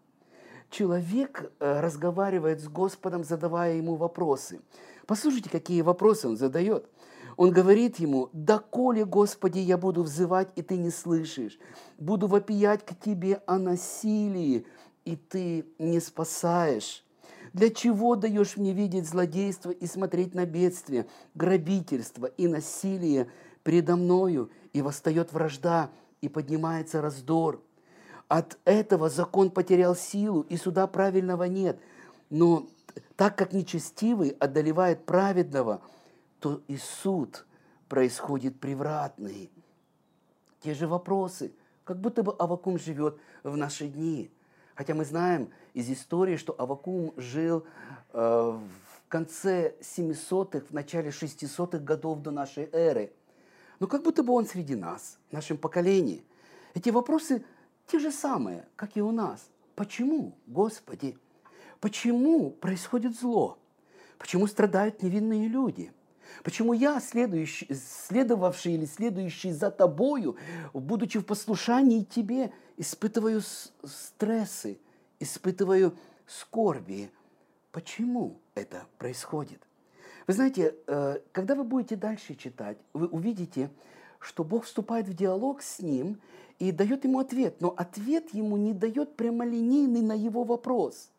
человек 0.69 1.51
э, 1.59 1.79
разговаривает 1.79 2.61
с 2.61 2.67
Господом, 2.67 3.23
задавая 3.23 3.75
ему 3.75 3.95
вопросы. 3.95 4.61
Послушайте, 5.07 5.49
какие 5.49 5.81
вопросы 5.81 6.27
он 6.27 6.37
задает. 6.37 6.87
Он 7.37 7.51
говорит 7.51 7.99
ему, 7.99 8.29
«Доколе, 8.33 9.05
Господи, 9.05 9.59
я 9.59 9.77
буду 9.77 10.03
взывать, 10.03 10.49
и 10.55 10.61
ты 10.61 10.77
не 10.77 10.89
слышишь? 10.89 11.59
Буду 11.97 12.27
вопиять 12.27 12.85
к 12.85 12.97
тебе 12.97 13.41
о 13.45 13.57
насилии, 13.57 14.65
и 15.03 15.15
ты 15.15 15.65
не 15.77 15.99
спасаешь». 15.99 17.05
Для 17.53 17.69
чего 17.69 18.17
даешь 18.17 18.57
мне 18.57 18.73
видеть 18.73 19.07
злодейство 19.07 19.71
и 19.71 19.85
смотреть 19.87 20.35
на 20.35 20.45
бедствие, 20.45 21.07
грабительство 21.35 22.25
и 22.25 22.49
насилие 22.49 23.29
передо 23.63 23.95
мною, 23.95 24.51
и 24.73 24.81
восстает 24.81 25.31
вражда, 25.31 25.89
и 26.19 26.27
поднимается 26.27 27.01
раздор? 27.01 27.63
От 28.27 28.57
этого 28.65 29.09
закон 29.09 29.51
потерял 29.51 29.95
силу, 29.95 30.41
и 30.41 30.57
суда 30.57 30.87
правильного 30.87 31.43
нет. 31.43 31.79
Но 32.29 32.67
так 33.15 33.37
как 33.37 33.53
нечестивый 33.53 34.29
одолевает 34.39 35.05
праведного, 35.05 35.81
то 36.39 36.61
и 36.67 36.77
суд 36.77 37.45
происходит 37.87 38.59
превратный. 38.59 39.51
Те 40.61 40.73
же 40.73 40.87
вопросы, 40.87 41.53
как 41.83 41.99
будто 41.99 42.23
бы 42.23 42.33
Авакум 42.39 42.79
живет 42.79 43.17
в 43.43 43.55
наши 43.55 43.87
дни. 43.87 44.31
Хотя 44.73 44.95
мы 44.95 45.05
знаем 45.05 45.49
из 45.73 45.89
истории, 45.89 46.35
что 46.35 46.55
Авакум 46.57 47.13
жил 47.17 47.65
э, 48.11 48.17
в 48.19 49.07
конце 49.07 49.75
700-х, 49.81 50.65
в 50.67 50.71
начале 50.71 51.09
600-х 51.09 51.77
годов 51.77 52.21
до 52.21 52.31
нашей 52.31 52.69
эры. 52.71 53.13
Но 53.79 53.87
как 53.87 54.03
будто 54.03 54.23
бы 54.23 54.33
он 54.33 54.45
среди 54.47 54.75
нас, 54.75 55.19
в 55.29 55.33
нашем 55.33 55.57
поколении. 55.57 56.23
Эти 56.73 56.89
вопросы 56.89 57.45
те 57.87 57.99
же 57.99 58.11
самые, 58.11 58.67
как 58.75 58.97
и 58.97 59.01
у 59.01 59.11
нас. 59.11 59.49
Почему, 59.75 60.37
Господи? 60.47 61.17
Почему 61.79 62.49
происходит 62.49 63.19
зло? 63.19 63.57
Почему 64.17 64.47
страдают 64.47 65.03
невинные 65.03 65.47
люди? 65.47 65.91
Почему 66.43 66.73
я, 66.73 66.99
следующий, 66.99 67.67
следовавший 67.73 68.73
или 68.73 68.85
следующий 68.85 69.51
за 69.51 69.71
тобою, 69.71 70.37
будучи 70.73 71.19
в 71.19 71.25
послушании 71.25 72.03
тебе, 72.03 72.51
испытываю 72.77 73.41
стрессы, 73.83 74.79
испытываю 75.19 75.97
скорби? 76.25 77.11
Почему 77.71 78.39
это 78.55 78.85
происходит? 78.97 79.61
Вы 80.27 80.33
знаете, 80.33 80.75
э, 80.87 81.19
когда 81.31 81.55
вы 81.55 81.63
будете 81.63 81.95
дальше 81.95 82.35
читать, 82.35 82.77
вы 82.93 83.07
увидите, 83.07 83.69
что 84.25 84.43
Бог 84.43 84.65
вступает 84.65 85.07
в 85.07 85.13
диалог 85.13 85.61
с 85.61 85.79
ним 85.79 86.19
и 86.57 86.71
дает 86.71 87.03
ему 87.03 87.19
ответ, 87.19 87.61
но 87.61 87.73
ответ 87.77 88.33
ему 88.33 88.57
не 88.57 88.73
дает 88.73 89.15
прямолинейный 89.15 90.01
на 90.01 90.13
его 90.13 90.43
вопрос. 90.43 91.11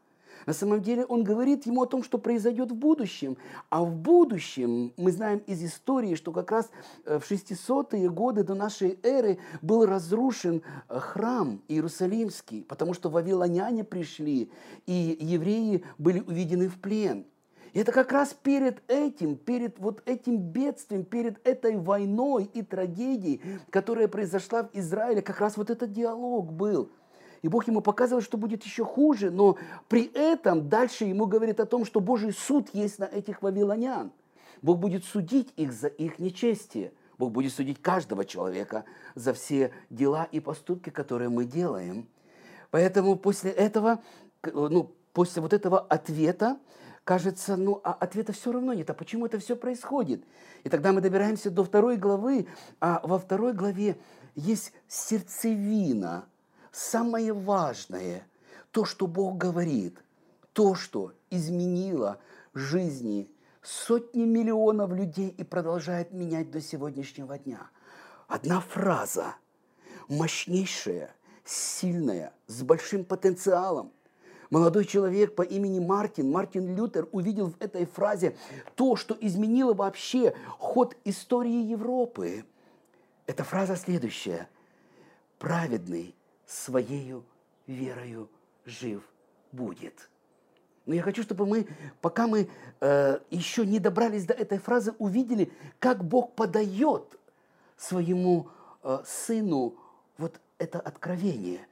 На 0.44 0.52
самом 0.52 0.82
деле 0.82 1.04
он 1.04 1.24
говорит 1.24 1.66
ему 1.66 1.82
о 1.82 1.86
том, 1.86 2.02
что 2.02 2.18
произойдет 2.18 2.70
в 2.70 2.74
будущем. 2.74 3.36
А 3.70 3.82
в 3.82 3.96
будущем 3.96 4.92
мы 4.96 5.10
знаем 5.10 5.38
из 5.46 5.64
истории, 5.64 6.14
что 6.14 6.30
как 6.30 6.50
раз 6.50 6.70
э, 7.04 7.18
в 7.18 7.30
600-е 7.30 8.10
годы 8.10 8.44
до 8.44 8.54
нашей 8.54 8.98
эры 9.02 9.38
был 9.62 9.86
разрушен 9.86 10.62
э, 10.88 10.98
храм 10.98 11.62
Иерусалимский, 11.68 12.64
потому 12.64 12.92
что 12.92 13.08
вавилоняне 13.08 13.82
пришли, 13.82 14.50
и 14.86 15.16
евреи 15.20 15.84
были 15.98 16.20
уведены 16.20 16.68
в 16.68 16.80
плен– 16.80 17.24
это 17.80 17.92
как 17.92 18.12
раз 18.12 18.32
перед 18.32 18.82
этим, 18.90 19.36
перед 19.36 19.78
вот 19.78 20.02
этим 20.06 20.38
бедствием, 20.38 21.04
перед 21.04 21.46
этой 21.46 21.76
войной 21.76 22.50
и 22.54 22.62
трагедией, 22.62 23.40
которая 23.70 24.08
произошла 24.08 24.62
в 24.62 24.70
Израиле, 24.72 25.20
как 25.20 25.40
раз 25.40 25.56
вот 25.56 25.70
этот 25.70 25.92
диалог 25.92 26.52
был. 26.52 26.90
И 27.42 27.48
Бог 27.48 27.66
ему 27.68 27.80
показывает, 27.80 28.24
что 28.24 28.38
будет 28.38 28.64
еще 28.64 28.84
хуже, 28.84 29.30
но 29.30 29.58
при 29.88 30.10
этом 30.14 30.68
дальше 30.68 31.04
ему 31.04 31.26
говорит 31.26 31.60
о 31.60 31.66
том, 31.66 31.84
что 31.84 32.00
Божий 32.00 32.32
суд 32.32 32.70
есть 32.72 32.98
на 32.98 33.04
этих 33.04 33.42
вавилонян. 33.42 34.10
Бог 34.62 34.78
будет 34.78 35.04
судить 35.04 35.52
их 35.56 35.72
за 35.72 35.88
их 35.88 36.18
нечестие. 36.18 36.92
Бог 37.18 37.32
будет 37.32 37.52
судить 37.52 37.80
каждого 37.80 38.24
человека 38.24 38.84
за 39.14 39.32
все 39.32 39.70
дела 39.90 40.28
и 40.32 40.40
поступки, 40.40 40.90
которые 40.90 41.28
мы 41.28 41.44
делаем. 41.44 42.08
Поэтому 42.70 43.16
после 43.16 43.50
этого, 43.50 44.00
ну, 44.42 44.92
после 45.12 45.40
вот 45.40 45.52
этого 45.52 45.78
ответа, 45.78 46.58
кажется, 47.06 47.56
ну, 47.56 47.80
а 47.84 47.92
ответа 47.92 48.32
все 48.32 48.50
равно 48.50 48.74
нет. 48.74 48.90
А 48.90 48.94
почему 48.94 49.26
это 49.26 49.38
все 49.38 49.54
происходит? 49.54 50.24
И 50.64 50.68
тогда 50.68 50.90
мы 50.90 51.00
добираемся 51.00 51.52
до 51.52 51.62
второй 51.62 51.96
главы, 51.96 52.48
а 52.80 53.00
во 53.04 53.20
второй 53.20 53.52
главе 53.52 53.96
есть 54.34 54.72
сердцевина, 54.88 56.26
самое 56.72 57.32
важное, 57.32 58.26
то, 58.72 58.84
что 58.84 59.06
Бог 59.06 59.38
говорит, 59.38 60.02
то, 60.52 60.74
что 60.74 61.12
изменило 61.30 62.18
жизни 62.54 63.30
сотни 63.62 64.24
миллионов 64.24 64.90
людей 64.90 65.28
и 65.28 65.44
продолжает 65.44 66.12
менять 66.12 66.50
до 66.50 66.60
сегодняшнего 66.60 67.38
дня. 67.38 67.70
Одна 68.26 68.60
фраза, 68.60 69.36
мощнейшая, 70.08 71.14
сильная, 71.44 72.32
с 72.48 72.62
большим 72.62 73.04
потенциалом. 73.04 73.92
Молодой 74.50 74.84
человек 74.84 75.34
по 75.34 75.42
имени 75.42 75.80
Мартин, 75.80 76.30
Мартин 76.30 76.76
Лютер, 76.76 77.08
увидел 77.12 77.50
в 77.50 77.60
этой 77.60 77.86
фразе 77.86 78.36
то, 78.74 78.96
что 78.96 79.16
изменило 79.20 79.74
вообще 79.74 80.34
ход 80.58 80.96
истории 81.04 81.62
Европы. 81.64 82.44
Эта 83.26 83.44
фраза 83.44 83.76
следующая. 83.76 84.48
«Праведный 85.38 86.14
своею 86.46 87.24
верою 87.66 88.30
жив 88.64 89.02
будет». 89.52 90.08
Но 90.86 90.94
я 90.94 91.02
хочу, 91.02 91.24
чтобы 91.24 91.46
мы, 91.46 91.66
пока 92.00 92.28
мы 92.28 92.48
э, 92.80 93.18
еще 93.30 93.66
не 93.66 93.80
добрались 93.80 94.24
до 94.24 94.32
этой 94.32 94.58
фразы, 94.58 94.94
увидели, 94.98 95.52
как 95.80 96.04
Бог 96.04 96.34
подает 96.34 97.18
своему 97.76 98.48
э, 98.84 99.00
сыну 99.04 99.76
вот 100.16 100.40
это 100.58 100.78
откровение. 100.78 101.66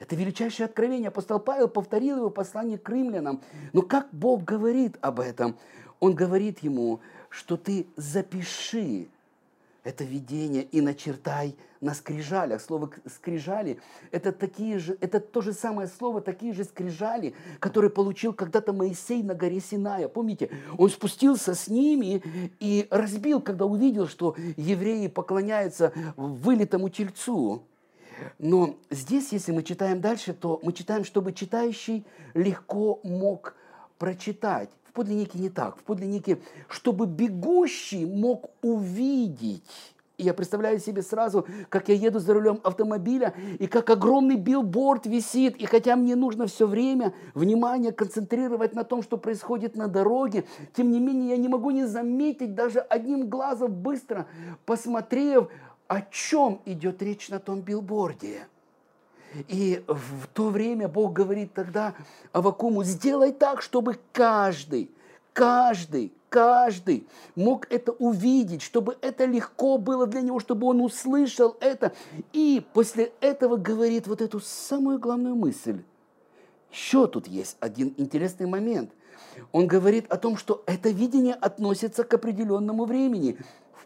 Это 0.00 0.16
величайшее 0.16 0.64
откровение. 0.64 1.08
Апостол 1.08 1.38
Павел 1.38 1.68
повторил 1.68 2.16
его 2.16 2.30
послание 2.30 2.78
к 2.78 2.88
римлянам. 2.88 3.40
Но 3.72 3.82
как 3.82 4.08
Бог 4.10 4.42
говорит 4.44 4.96
об 5.02 5.20
этом? 5.20 5.56
Он 6.00 6.14
говорит 6.14 6.60
ему, 6.60 7.00
что 7.28 7.58
ты 7.58 7.86
запиши 7.96 9.08
это 9.84 10.04
видение 10.04 10.62
и 10.62 10.80
начертай 10.80 11.54
на 11.80 11.94
скрижалях. 11.94 12.60
Слово 12.60 12.90
скрижали– 13.06 13.78
это, 14.10 14.32
такие 14.32 14.78
же, 14.78 14.96
это 15.00 15.20
то 15.20 15.40
же 15.40 15.52
самое 15.52 15.88
слово, 15.88 16.20
такие 16.20 16.52
же 16.52 16.64
скрижали, 16.64 17.34
которые 17.58 17.90
получил 17.90 18.32
когда-то 18.32 18.72
Моисей 18.72 19.22
на 19.22 19.34
горе 19.34 19.60
Синая. 19.60 20.08
Помните, 20.08 20.50
он 20.76 20.90
спустился 20.90 21.54
с 21.54 21.68
ними 21.68 22.22
и 22.58 22.86
разбил, 22.90 23.40
когда 23.40 23.64
увидел, 23.64 24.08
что 24.08 24.34
евреи 24.56 25.08
поклоняются 25.08 25.92
вылитому 26.16 26.88
тельцу. 26.88 27.64
Но 28.38 28.76
здесь, 28.90 29.32
если 29.32 29.52
мы 29.52 29.62
читаем 29.62 30.00
дальше, 30.00 30.32
то 30.32 30.60
мы 30.62 30.72
читаем, 30.72 31.04
чтобы 31.04 31.32
читающий 31.32 32.04
легко 32.34 33.00
мог 33.02 33.54
прочитать. 33.98 34.70
В 34.84 34.92
подлиннике 34.92 35.38
не 35.38 35.50
так. 35.50 35.76
В 35.78 35.82
подлиннике, 35.82 36.40
чтобы 36.68 37.06
бегущий 37.06 38.04
мог 38.04 38.50
увидеть. 38.62 39.94
Я 40.20 40.34
представляю 40.34 40.78
себе 40.80 41.00
сразу, 41.02 41.46
как 41.70 41.88
я 41.88 41.94
еду 41.94 42.18
за 42.18 42.34
рулем 42.34 42.60
автомобиля, 42.62 43.32
и 43.58 43.66
как 43.66 43.88
огромный 43.88 44.36
билборд 44.36 45.06
висит. 45.06 45.56
И 45.56 45.64
хотя 45.64 45.96
мне 45.96 46.14
нужно 46.14 46.46
все 46.46 46.66
время 46.66 47.14
внимание 47.32 47.90
концентрировать 47.90 48.74
на 48.74 48.84
том, 48.84 49.02
что 49.02 49.16
происходит 49.16 49.76
на 49.76 49.88
дороге, 49.88 50.44
тем 50.74 50.90
не 50.90 51.00
менее 51.00 51.30
я 51.30 51.36
не 51.38 51.48
могу 51.48 51.70
не 51.70 51.86
заметить 51.86 52.54
даже 52.54 52.80
одним 52.80 53.30
глазом 53.30 53.72
быстро, 53.72 54.26
посмотрев, 54.66 55.48
о 55.90 56.02
чем 56.02 56.60
идет 56.66 57.02
речь 57.02 57.28
на 57.30 57.40
том 57.40 57.62
билборде. 57.62 58.46
И 59.48 59.82
в 59.88 60.28
то 60.32 60.50
время 60.50 60.86
Бог 60.86 61.12
говорит 61.12 61.52
тогда 61.52 61.96
Авакуму, 62.30 62.84
сделай 62.84 63.32
так, 63.32 63.60
чтобы 63.60 63.98
каждый, 64.12 64.88
каждый, 65.32 66.12
каждый 66.28 67.08
мог 67.34 67.66
это 67.72 67.90
увидеть, 67.90 68.62
чтобы 68.62 68.98
это 69.00 69.24
легко 69.24 69.78
было 69.78 70.06
для 70.06 70.20
него, 70.20 70.38
чтобы 70.38 70.68
он 70.68 70.80
услышал 70.80 71.56
это. 71.58 71.92
И 72.32 72.64
после 72.72 73.12
этого 73.20 73.56
говорит 73.56 74.06
вот 74.06 74.20
эту 74.20 74.38
самую 74.38 75.00
главную 75.00 75.34
мысль. 75.34 75.82
Еще 76.70 77.08
тут 77.08 77.26
есть 77.26 77.56
один 77.58 77.94
интересный 77.96 78.46
момент. 78.46 78.92
Он 79.50 79.66
говорит 79.66 80.10
о 80.12 80.16
том, 80.16 80.36
что 80.36 80.62
это 80.66 80.90
видение 80.90 81.34
относится 81.34 82.04
к 82.04 82.14
определенному 82.14 82.84
времени, 82.84 83.38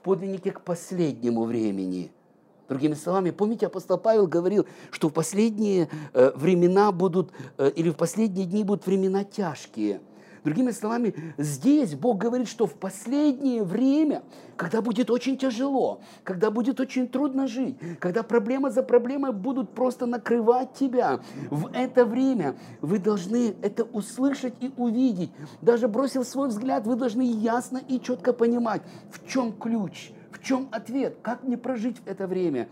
в 0.04 0.06
подлиннике 0.06 0.52
к 0.52 0.60
последнему 0.60 1.44
времени– 1.44 2.12
Другими 2.66 2.94
словами, 2.94 3.30
помните, 3.30 3.66
апостол 3.66 3.98
Павел 3.98 4.26
говорил, 4.26 4.66
что 4.90 5.10
в 5.10 5.12
последние 5.12 5.90
э, 6.14 6.32
времена 6.34 6.92
будут, 6.92 7.30
э, 7.58 7.70
или 7.76 7.90
в 7.90 7.96
последние 7.96 8.46
дни 8.46 8.64
будут 8.64 8.86
времена 8.86 9.22
тяжкие. 9.22 10.00
Другими 10.44 10.70
словами, 10.70 11.14
здесь 11.38 11.94
Бог 11.94 12.18
говорит, 12.18 12.48
что 12.48 12.66
в 12.66 12.74
последнее 12.74 13.64
время, 13.64 14.22
когда 14.56 14.82
будет 14.82 15.10
очень 15.10 15.38
тяжело, 15.38 16.00
когда 16.22 16.50
будет 16.50 16.80
очень 16.80 17.08
трудно 17.08 17.46
жить, 17.46 17.76
когда 17.98 18.22
проблема 18.22 18.70
за 18.70 18.82
проблемой 18.82 19.32
будут 19.32 19.74
просто 19.74 20.06
накрывать 20.06 20.74
тебя, 20.74 21.20
в 21.50 21.70
это 21.72 22.04
время 22.04 22.56
вы 22.80 22.98
должны 22.98 23.54
это 23.62 23.84
услышать 23.84 24.54
и 24.60 24.70
увидеть. 24.76 25.32
Даже 25.62 25.88
бросив 25.88 26.24
свой 26.26 26.48
взгляд, 26.48 26.86
вы 26.86 26.96
должны 26.96 27.22
ясно 27.22 27.80
и 27.88 28.00
четко 28.00 28.32
понимать, 28.32 28.82
в 29.10 29.26
чем 29.26 29.52
ключ– 29.52 30.10
в 30.34 30.42
чем 30.46 30.68
ответ? 30.72 31.18
Как 31.22 31.42
мне 31.44 31.56
прожить 31.56 31.96
это 32.04 32.26
время? 32.26 32.68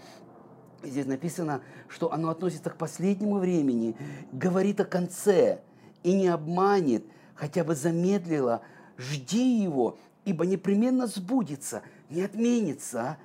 Здесь 0.82 1.06
написано, 1.06 1.62
что 1.88 2.12
оно 2.12 2.28
относится 2.28 2.70
к 2.70 2.76
последнему 2.76 3.38
времени, 3.38 3.96
говорит 4.32 4.80
о 4.80 4.85
конце 4.85 5.61
и 6.02 6.12
не 6.12 6.26
обманет, 6.26 7.04
хотя 7.42 7.64
бы 7.64 7.74
замедлило. 7.74 8.62
Жди 8.96 9.61
его, 9.64 9.98
ибо 10.24 10.46
непременно 10.46 11.09
сбудется, 11.09 11.83
не 12.09 12.22
отменится. 12.22 13.16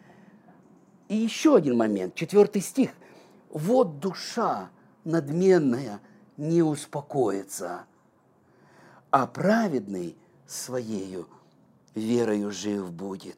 И 1.08 1.16
еще 1.16 1.56
один 1.56 1.78
момент, 1.78 2.16
четвертый 2.16 2.64
стих. 2.64 2.90
Вот 3.52 4.00
душа 4.00 4.72
надменная 5.04 6.00
не 6.36 6.64
успокоится, 6.64 7.86
а 9.12 9.28
праведный 9.28 10.18
своею 10.48 11.28
верою 11.94 12.50
жив 12.50 12.92
будет. 12.92 13.38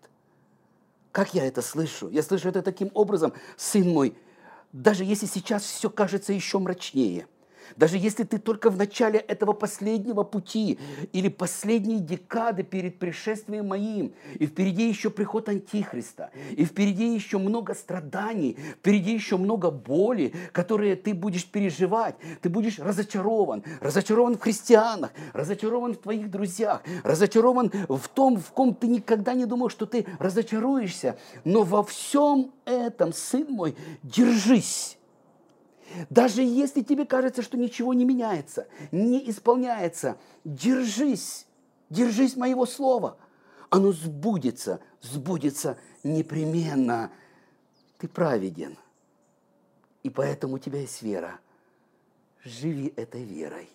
Как 1.12 1.34
я 1.34 1.46
это 1.46 1.62
слышу? 1.62 2.08
Я 2.08 2.24
слышу 2.24 2.48
это 2.48 2.62
таким 2.62 2.90
образом, 2.94 3.34
сын 3.58 3.90
мой, 3.90 4.16
даже 4.72 5.04
если 5.04 5.26
сейчас 5.26 5.64
все 5.64 5.90
кажется 5.90 6.32
еще 6.32 6.58
мрачнее– 6.58 7.28
даже 7.78 7.98
если 7.98 8.24
ты 8.24 8.38
только 8.38 8.70
в 8.70 8.78
начале 8.78 9.20
этого 9.20 9.54
последнего 9.54 10.24
пути 10.24 10.80
или 11.14 11.30
последней 11.30 12.00
декады 12.00 12.64
перед 12.64 13.00
пришествием 13.00 13.68
моим, 13.68 14.14
и 14.36 14.46
впереди 14.46 14.88
еще 14.88 15.10
приход 15.10 15.50
Антихриста, 15.50 16.32
и 16.52 16.66
впереди 16.66 17.14
еще 17.14 17.38
много 17.38 17.74
страданий, 17.74 18.58
впереди 18.80 19.14
еще 19.14 19.38
много 19.38 19.72
боли, 19.72 20.34
которые 20.52 20.96
ты 20.96 21.14
будешь 21.14 21.46
переживать, 21.46 22.16
ты 22.42 22.50
будешь 22.50 22.80
разочарован, 22.80 23.64
разочарован 23.82 24.38
в 24.38 24.42
христианах, 24.42 25.12
разочарован 25.34 25.94
в 25.94 25.98
твоих 25.98 26.30
друзьях, 26.30 26.82
разочарован 27.04 27.72
в 27.88 28.08
том, 28.10 28.38
в 28.38 28.52
ком 28.52 28.76
ты 28.76 28.88
никогда 28.88 29.34
не 29.34 29.46
думал, 29.46 29.70
что 29.70 29.86
ты 29.86 30.06
разочаруешься, 30.20 31.18
но 31.44 31.64
во 31.64 31.84
всем 31.84 32.52
этом, 32.66 33.14
сын 33.14 33.46
мой, 33.50 33.76
держись 34.04 34.99
даже 36.10 36.42
если 36.42 36.82
тебе 36.82 37.06
кажется, 37.06 37.42
что 37.42 37.58
ничего 37.58 37.94
не 37.94 38.06
меняется, 38.06 38.68
не 38.92 39.30
исполняется, 39.30 40.18
держись, 40.44 41.48
держись 41.90 42.36
моего 42.36 42.66
слова. 42.66 43.18
Оно 43.70 43.92
сбудется, 43.92 44.80
сбудется 45.02 45.78
непременно. 46.04 47.12
Ты 47.98 48.08
праведен, 48.08 48.78
и 50.04 50.10
поэтому 50.10 50.56
у 50.56 50.60
тебя 50.60 50.80
есть 50.80 51.02
вера. 51.02 51.40
Живи 52.44 52.94
этой 52.96 53.24
верой. 53.24 53.70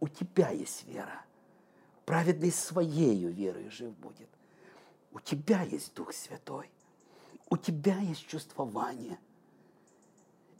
У 0.00 0.08
тебя 0.08 0.50
есть 0.50 0.86
вера. 0.86 1.24
Праведный 2.04 2.52
своею 2.52 3.30
верой 3.32 3.70
жив 3.70 3.96
будет. 3.96 4.28
У 5.12 5.20
тебя 5.20 5.62
есть 5.62 5.94
Дух 5.94 6.12
Святой. 6.12 6.70
У 7.48 7.56
тебя 7.56 7.98
есть 7.98 8.26
чувствование– 8.26 9.18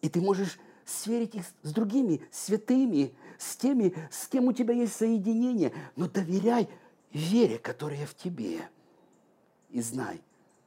и 0.02 0.08
ты 0.08 0.20
можешь 0.20 0.58
сверить 0.84 1.36
их 1.36 1.44
с 1.62 1.72
другими 1.72 2.20
святыми, 2.30 3.14
с 3.38 3.56
теми, 3.56 3.94
с 4.10 4.26
кем 4.26 4.48
у 4.48 4.52
тебя 4.52 4.74
есть 4.74 4.94
соединение. 4.94 5.72
Но 5.96 6.08
доверяй 6.08 6.68
вере, 7.12 7.58
которая 7.58 8.04
в 8.04 8.14
тебе. 8.14 8.68
И 9.70 9.80
знай, 9.80 10.20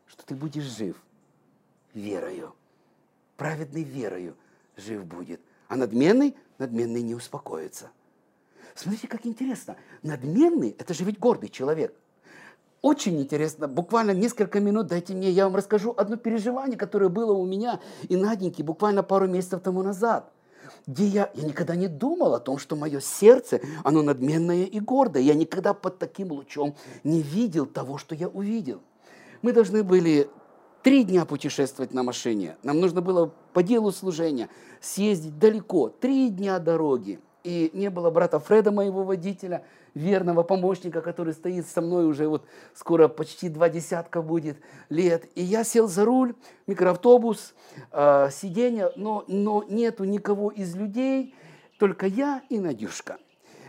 что 0.07 0.25
ты 0.25 0.33
будешь 0.33 0.63
жив 0.63 0.99
верою. 1.93 2.55
Праведный 3.37 3.83
верою 3.83 4.35
жив 4.77 5.05
будет. 5.05 5.41
А 5.67 5.75
надменный, 5.75 6.35
надменный 6.57 7.01
не 7.01 7.13
успокоится. 7.13 7.91
Смотрите, 8.73 9.07
как 9.07 9.25
интересно. 9.25 9.75
Надменный– 10.01 10.75
это 10.79 10.93
же 10.93 11.03
ведь 11.03 11.19
гордый 11.19 11.49
человек– 11.49 11.93
очень 12.85 13.19
интересно, 13.19 13.67
буквально 13.67 14.11
несколько 14.11 14.59
минут 14.59 14.85
дайте 14.85 15.15
мне, 15.15 15.31
я 15.31 15.45
вам 15.45 15.55
расскажу 15.55 15.95
одно 15.97 16.17
переживание, 16.17 16.77
которое 16.77 17.09
было 17.09 17.33
у 17.33 17.43
меня 17.43 17.79
и 18.07 18.15
Наденьки 18.15 18.61
буквально 18.61 19.01
пару 19.01 19.27
месяцев 19.27 19.61
тому 19.61 19.81
назад 19.81 20.31
где 20.85 21.05
я, 21.05 21.31
я 21.33 21.43
никогда 21.43 21.75
не 21.75 21.87
думал 21.87 22.35
о 22.35 22.39
том, 22.39 22.59
что 22.59 22.75
мое 22.75 22.99
сердце, 22.99 23.59
оно 23.83 24.03
надменное 24.03 24.65
и 24.65 24.79
гордое. 24.79 25.23
Я 25.23 25.33
никогда 25.33 25.73
под 25.73 25.97
таким 25.97 26.31
лучом 26.31 26.75
не 27.03 27.23
видел 27.23 27.65
того, 27.65 27.97
что 27.97 28.13
я 28.13 28.27
увидел. 28.27 28.81
Мы 29.41 29.51
должны 29.51 29.83
были 29.83 30.29
три 30.83 31.03
дня 31.03 31.25
путешествовать 31.25 31.91
на 31.91 32.03
машине. 32.03 32.55
Нам 32.61 32.79
нужно 32.79 33.01
было 33.01 33.31
по 33.53 33.63
делу 33.63 33.91
служения 33.91 34.47
съездить 34.79 35.39
далеко. 35.39 35.89
Три 35.89 36.29
дня 36.29 36.59
дороги. 36.59 37.19
и 37.43 37.71
не 37.73 37.89
было 37.89 38.11
брата 38.11 38.39
Фреда, 38.39 38.71
моего 38.71 39.03
водителя, 39.03 39.63
верного 39.95 40.43
помощника, 40.43 41.01
который 41.01 41.33
стоит 41.33 41.65
со 41.65 41.81
мной 41.81 42.05
уже 42.05 42.27
вот 42.27 42.45
скоро 42.75 43.07
почти 43.07 43.49
два 43.49 43.69
десятка 43.69 44.21
будет 44.21 44.57
лет. 44.89 45.27
И 45.35 45.41
я 45.41 45.63
сел 45.63 45.87
за 45.87 46.05
руль, 46.05 46.35
микроавтобус, 46.67 47.55
э, 47.91 48.29
сиденье, 48.31 48.91
но, 48.95 49.23
но 49.27 49.63
нету 49.67 50.03
никого 50.03 50.51
из 50.51 50.75
людей, 50.75 51.33
только 51.79 52.05
я 52.05 52.43
и 52.49 52.59
Надюшка. 52.59 53.17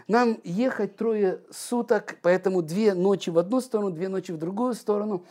Нам 0.09 0.39
ехать 0.45 0.97
трое 0.97 1.41
суток, 1.51 2.19
поэтому 2.23 2.63
две 2.63 2.95
ночи 2.95 3.31
в 3.31 3.39
одну 3.39 3.61
сторону, 3.61 3.91
две 3.91 4.09
ночи 4.09 4.33
в 4.33 4.39
другую 4.39 4.75
сторону. 4.75 5.25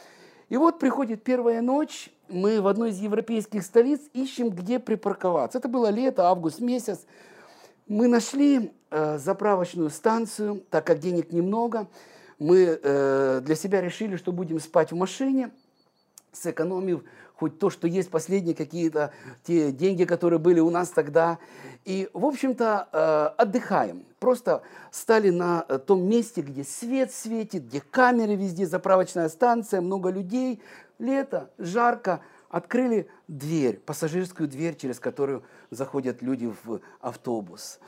И 0.49 0.58
вот 0.58 0.79
приходит 0.79 1.23
первая 1.23 1.62
ночь, 1.62 2.10
мы 2.27 2.62
в 2.62 2.67
одной 2.67 2.89
из 2.89 2.99
европейских 2.99 3.63
столиц 3.63 4.01
ищем, 4.13 4.49
где 4.49 4.79
припарковаться. 4.79 5.58
Это 5.58 5.67
было 5.67 5.89
лето, 5.89 6.29
август 6.29 6.60
месяц. 6.60 7.05
Мы 7.88 8.08
нашли 8.08 8.73
э, 8.95 9.17
заправочную 9.17 9.89
станцию, 9.89 10.63
так 10.69 10.88
как 10.88 10.99
денег 10.99 11.34
немного. 11.34 11.88
Мы 12.39 12.79
э, 12.81 13.41
для 13.43 13.55
себя 13.55 13.81
решили, 13.81 14.15
что 14.15 14.31
будем 14.31 14.60
спать 14.60 14.91
в 14.91 14.95
машине, 14.95 15.51
сэкономив 16.31 17.03
хоть 17.36 17.60
то, 17.60 17.69
что 17.69 17.88
есть 17.88 18.10
последние 18.10 18.55
какие-то 18.55 19.12
те 19.43 19.71
деньги, 19.71 20.05
которые 20.05 20.39
были 20.39 20.60
у 20.60 20.69
нас 20.69 20.89
тогда. 20.89 21.38
И, 21.84 22.10
в 22.13 22.25
общем-то, 22.25 22.88
э, 22.91 23.41
отдыхаем. 23.41 24.05
Просто 24.19 24.63
стали 24.91 25.29
на 25.29 25.65
э, 25.67 25.77
том 25.77 26.08
месте, 26.08 26.41
где 26.41 26.63
свет 26.63 27.12
светит, 27.12 27.65
где 27.65 27.81
камеры 27.81 28.36
везде, 28.36 28.65
заправочная 28.65 29.29
станция, 29.29 29.81
много 29.81 30.10
людей. 30.10 30.62
Лето, 30.97 31.49
жарко. 31.58 32.21
Открыли 32.49 33.10
дверь, 33.27 33.79
пассажирскую 33.79 34.47
дверь, 34.47 34.77
через 34.77 34.99
которую 34.99 35.43
заходят 35.71 36.21
люди 36.21 36.53
в 36.63 36.79
автобус. 37.01 37.79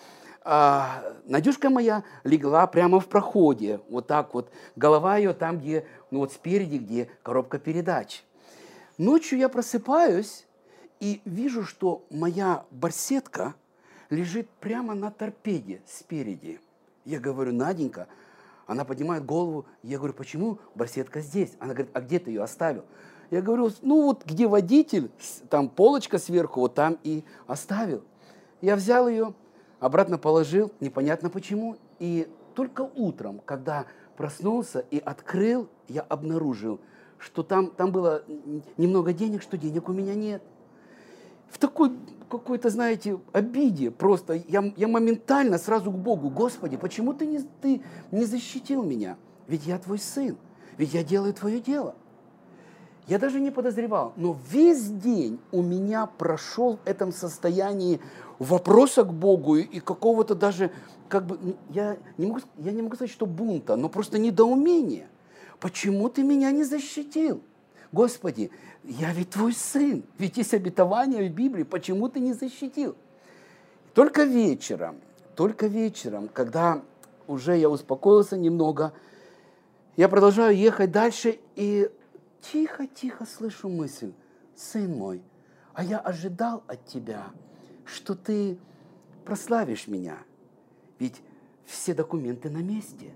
А, 0.49 1.03
Надюшка 1.25 1.69
моя 1.69 2.05
легла 2.23 2.67
прямо 2.67 3.01
в 3.01 3.07
проходе, 3.07 3.81
вот 3.89 4.07
так 4.07 4.33
вот. 4.33 4.49
Голова 4.77 5.17
ее 5.17 5.33
там, 5.33 5.60
где, 5.60 5.86
ну 6.10 6.19
вот 6.19 6.31
спереди, 6.31 6.77
где 6.77 7.10
коробка 7.21 7.60
передач. 7.60 8.23
Ночью 8.97 9.39
я 9.39 9.49
просыпаюсь 9.49 10.45
и 11.01 11.21
вижу, 11.25 11.65
что 11.65 12.05
моя 12.10 12.63
барсетка 12.71 13.55
лежит 14.10 14.47
прямо 14.62 14.95
на 14.95 15.12
торпеде 15.12 15.81
спереди. 15.86 16.62
Я 17.03 17.19
говорю, 17.19 17.51
Наденька, 17.51 18.07
она 18.67 18.86
поднимает 18.86 19.25
голову, 19.25 19.65
я 19.83 19.97
говорю, 19.97 20.13
почему 20.13 20.60
барсетка 20.75 21.19
здесь? 21.19 21.57
Она 21.60 21.73
говорит, 21.73 21.91
а 21.93 21.99
где 21.99 22.19
ты 22.19 22.31
ее 22.31 22.41
оставил? 22.41 22.86
Я 23.31 23.41
говорю, 23.41 23.69
ну 23.81 24.03
вот 24.03 24.23
где 24.25 24.47
водитель, 24.47 25.12
там 25.49 25.67
полочка 25.67 26.17
сверху, 26.17 26.62
вот 26.62 26.73
там 26.73 26.97
и 27.03 27.25
оставил. 27.47 28.05
Я 28.62 28.77
взял 28.77 29.10
ее, 29.10 29.33
обратно 29.79 30.17
положил, 30.17 30.71
непонятно 30.79 31.29
почему. 31.29 31.77
И 31.99 32.27
только 32.55 32.81
утром, 32.81 33.41
когда 33.45 33.85
проснулся 34.15 34.85
и 34.91 34.99
открыл, 34.99 35.69
я 35.87 36.01
обнаружил, 36.01 36.79
что 37.17 37.43
там, 37.43 37.71
там 37.71 37.91
было 37.91 38.23
немного 38.77 39.13
денег, 39.13 39.41
что 39.41 39.57
денег 39.57 39.89
у 39.89 39.93
меня 39.93 40.15
нет. 40.15 40.41
В 41.49 41.59
такой 41.59 41.91
какой-то, 42.29 42.69
знаете, 42.69 43.19
обиде 43.31 43.89
просто 43.89 44.33
я, 44.33 44.73
я 44.75 44.87
моментально 44.87 45.57
сразу 45.57 45.91
к 45.91 45.95
Богу, 45.97 46.29
Господи, 46.29 46.75
почему 46.75 47.13
ты 47.13 47.25
не, 47.25 47.39
ты 47.61 47.81
не 48.11 48.25
защитил 48.25 48.83
меня? 48.83 49.17
Ведь 49.47 49.65
я 49.65 49.77
твой 49.77 49.97
сын, 49.97 50.35
ведь 50.77 50.93
я 50.93 51.03
делаю 51.03 51.33
твое 51.33 51.61
дело– 51.61 51.95
я 53.07 53.19
даже 53.19 53.39
не 53.39 53.51
подозревал, 53.51 54.11
но 54.17 54.37
весь 54.51 54.89
день 54.89 55.39
у 55.53 55.61
меня 55.61 56.07
прошел 56.07 56.77
в 56.77 56.87
этом 56.87 57.13
состоянии 57.13 58.01
вопроса 58.39 59.04
к 59.04 59.13
Богу 59.13 59.58
и 59.58 59.80
какого-то 59.80 60.36
даже, 60.36 60.71
как 61.10 61.26
бы, 61.26 61.56
я 61.69 61.97
не, 62.17 62.28
могу, 62.28 62.39
я 62.58 62.71
не 62.71 62.82
могу 62.82 62.95
сказать, 62.95 63.12
что 63.12 63.26
бунта, 63.26 63.76
но 63.76 63.89
просто 63.89 64.19
недоумение. 64.19 65.08
Почему 65.60 66.10
ты 66.10 66.23
меня 66.23 66.52
не 66.52 66.63
защитил? 66.63 67.41
Господи, 67.91 68.52
я 68.84 69.12
ведь 69.12 69.32
твой 69.32 69.54
сын, 69.54 70.04
ведь 70.17 70.38
есть 70.38 70.54
обетование 70.54 71.30
в 71.30 71.34
Библии, 71.34 71.63
почему 71.63 72.10
ты 72.10 72.19
не 72.19 72.34
защитил? 72.34 72.95
Только 73.93 74.23
вечером, 74.23 74.97
только 75.36 75.67
вечером, 75.67 76.28
когда 76.28 76.84
уже 77.28 77.58
я 77.58 77.69
успокоился 77.69 78.38
немного, 78.38 78.93
я 79.95 80.10
продолжаю 80.10 80.56
ехать 80.56 80.91
дальше, 80.91 81.39
и 81.56 81.89
тихо-тихо 82.41 83.26
слышу 83.26 83.67
мысль, 83.69 84.13
сын 84.56 84.95
мой, 84.95 85.23
а 85.73 85.84
я 85.84 85.97
ожидал 85.97 86.63
от 86.67 86.86
тебя, 86.86 87.28
что 87.88 88.15
ты 88.15 88.58
прославишь 89.26 89.88
меня. 89.88 90.19
Ведь 91.00 91.21
все 91.65 91.93
документы 91.93 92.50
на 92.50 92.60
месте, 92.60 93.13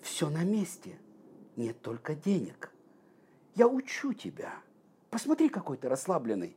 все 0.00 0.28
на 0.30 0.44
месте, 0.44 0.98
нет 1.56 1.80
только 1.82 2.14
денег. 2.14 2.72
Я 3.54 3.68
учу 3.68 4.12
тебя. 4.14 4.54
Посмотри, 5.10 5.48
какой 5.48 5.76
ты 5.76 5.88
расслабленный. 5.88 6.56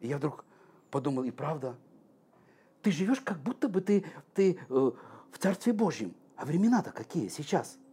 И 0.00 0.08
я 0.08 0.18
вдруг 0.18 0.44
подумал, 0.90 1.24
и 1.24 1.30
правда, 1.30 1.76
ты 2.82 2.90
живешь, 2.90 3.20
как 3.20 3.38
будто 3.38 3.68
бы 3.68 3.80
ты, 3.80 4.04
ты 4.34 4.58
э, 4.58 4.64
в 4.68 5.38
Царстве 5.38 5.72
Божьем. 5.72 6.14
А 6.36 6.44
времена-то 6.44 6.90
какие 6.90 7.28
сейчас– 7.28 7.78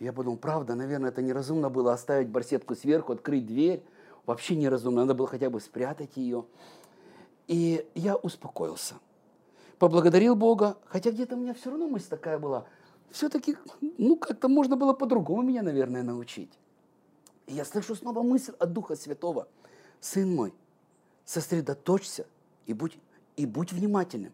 я 0.00 0.14
подумал, 0.14 0.38
правда, 0.38 0.74
наверное, 0.74 1.10
это 1.10 1.20
неразумно 1.20 1.68
было 1.68 1.92
оставить 1.92 2.28
барсетку 2.28 2.74
сверху, 2.74 3.12
открыть 3.12 3.46
дверь. 3.46 3.84
Вообще 4.26 4.56
неразумно, 4.56 5.02
надо 5.02 5.14
было 5.14 5.28
хотя 5.28 5.50
бы 5.50 5.60
спрятать 5.60 6.16
ее. 6.16 6.44
И 7.46 7.86
я 7.94 8.16
успокоился. 8.16 8.94
Поблагодарил 9.78 10.36
Бога, 10.36 10.76
хотя 10.86 11.10
где-то 11.10 11.36
у 11.36 11.38
меня 11.38 11.54
все 11.54 11.70
равно 11.70 11.88
мысль 11.88 12.08
такая 12.08 12.38
была. 12.38 12.66
Все-таки, 13.10 13.56
ну, 13.80 14.16
как-то 14.16 14.48
можно 14.48 14.76
было 14.76 14.92
по-другому 14.92 15.42
меня, 15.42 15.62
наверное, 15.62 16.02
научить. 16.02 16.52
И 17.46 17.54
я 17.54 17.64
слышу 17.64 17.94
снова 17.94 18.22
мысль 18.22 18.52
от 18.58 18.72
Духа 18.72 18.94
Святого. 18.94 19.48
Сын 20.00 20.34
мой, 20.34 20.54
сосредоточься 21.24 22.26
и 22.66 22.72
будь, 22.72 22.98
и 23.36 23.46
будь 23.46 23.72
внимательным. 23.72 24.32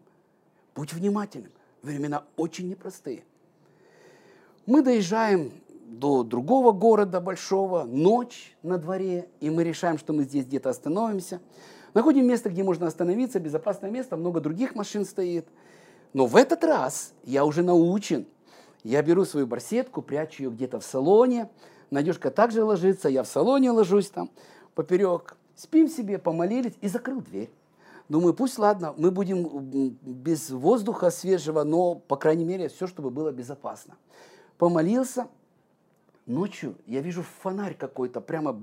Будь 0.75 0.93
внимательным. 0.93 1.51
Времена 1.81 2.23
очень 2.35 2.69
непростые– 2.69 3.23
мы 4.67 4.81
доезжаем 4.81 5.53
до 5.87 6.23
другого 6.23 6.73
города 6.73 7.21
большого, 7.21 7.83
ночь 7.83 8.55
на 8.61 8.77
дворе, 8.77 9.29
и 9.39 9.49
мы 9.49 9.63
решаем, 9.63 9.97
что 9.97 10.13
мы 10.13 10.23
здесь 10.23 10.45
где-то 10.45 10.69
остановимся. 10.69 11.41
Находим 11.93 12.27
место, 12.27 12.49
где 12.49 12.63
можно 12.63 12.87
остановиться, 12.87 13.39
безопасное 13.39 13.89
место, 13.89 14.17
много 14.17 14.41
других 14.41 14.75
машин 14.75 15.05
стоит. 15.05 15.47
Но 16.13 16.25
в 16.25 16.35
этот 16.35 16.63
раз 16.63 17.13
я 17.23 17.45
уже 17.45 17.63
научен. 17.63 18.27
Я 18.83 19.01
беру 19.01 19.25
свою 19.25 19.47
барсетку, 19.47 20.01
прячу 20.01 20.43
ее 20.43 20.49
где-то 20.51 20.79
в 20.79 20.83
салоне. 20.83 21.49
Надюшка 21.89 22.31
также 22.31 22.63
ложится, 22.63 23.09
я 23.09 23.23
в 23.23 23.27
салоне 23.27 23.71
ложусь 23.71 24.09
там 24.09 24.29
поперек. 24.75 25.37
Спим 25.55 25.87
себе, 25.87 26.19
помолились 26.19 26.73
и 26.81 26.87
закрыл 26.87 27.21
дверь. 27.21 27.49
Думаю, 28.09 28.33
пусть 28.33 28.59
ладно, 28.59 28.93
мы 28.97 29.09
будем 29.09 29.91
без 30.01 30.49
воздуха 30.49 31.09
свежего, 31.09 31.63
но, 31.63 31.95
по 31.95 32.15
крайней 32.15 32.45
мере, 32.45 32.69
все, 32.69 32.87
чтобы 32.87 33.09
было 33.09 33.31
безопасно 33.31 33.95
помолился, 34.57 35.27
ночью 36.27 36.75
я 36.85 37.01
вижу 37.01 37.23
фонарь 37.41 37.75
какой-то, 37.75 38.21
прямо 38.21 38.61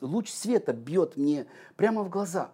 луч 0.00 0.30
света 0.30 0.72
бьет 0.72 1.16
мне 1.16 1.46
прямо 1.76 2.02
в 2.02 2.08
глаза. 2.08 2.52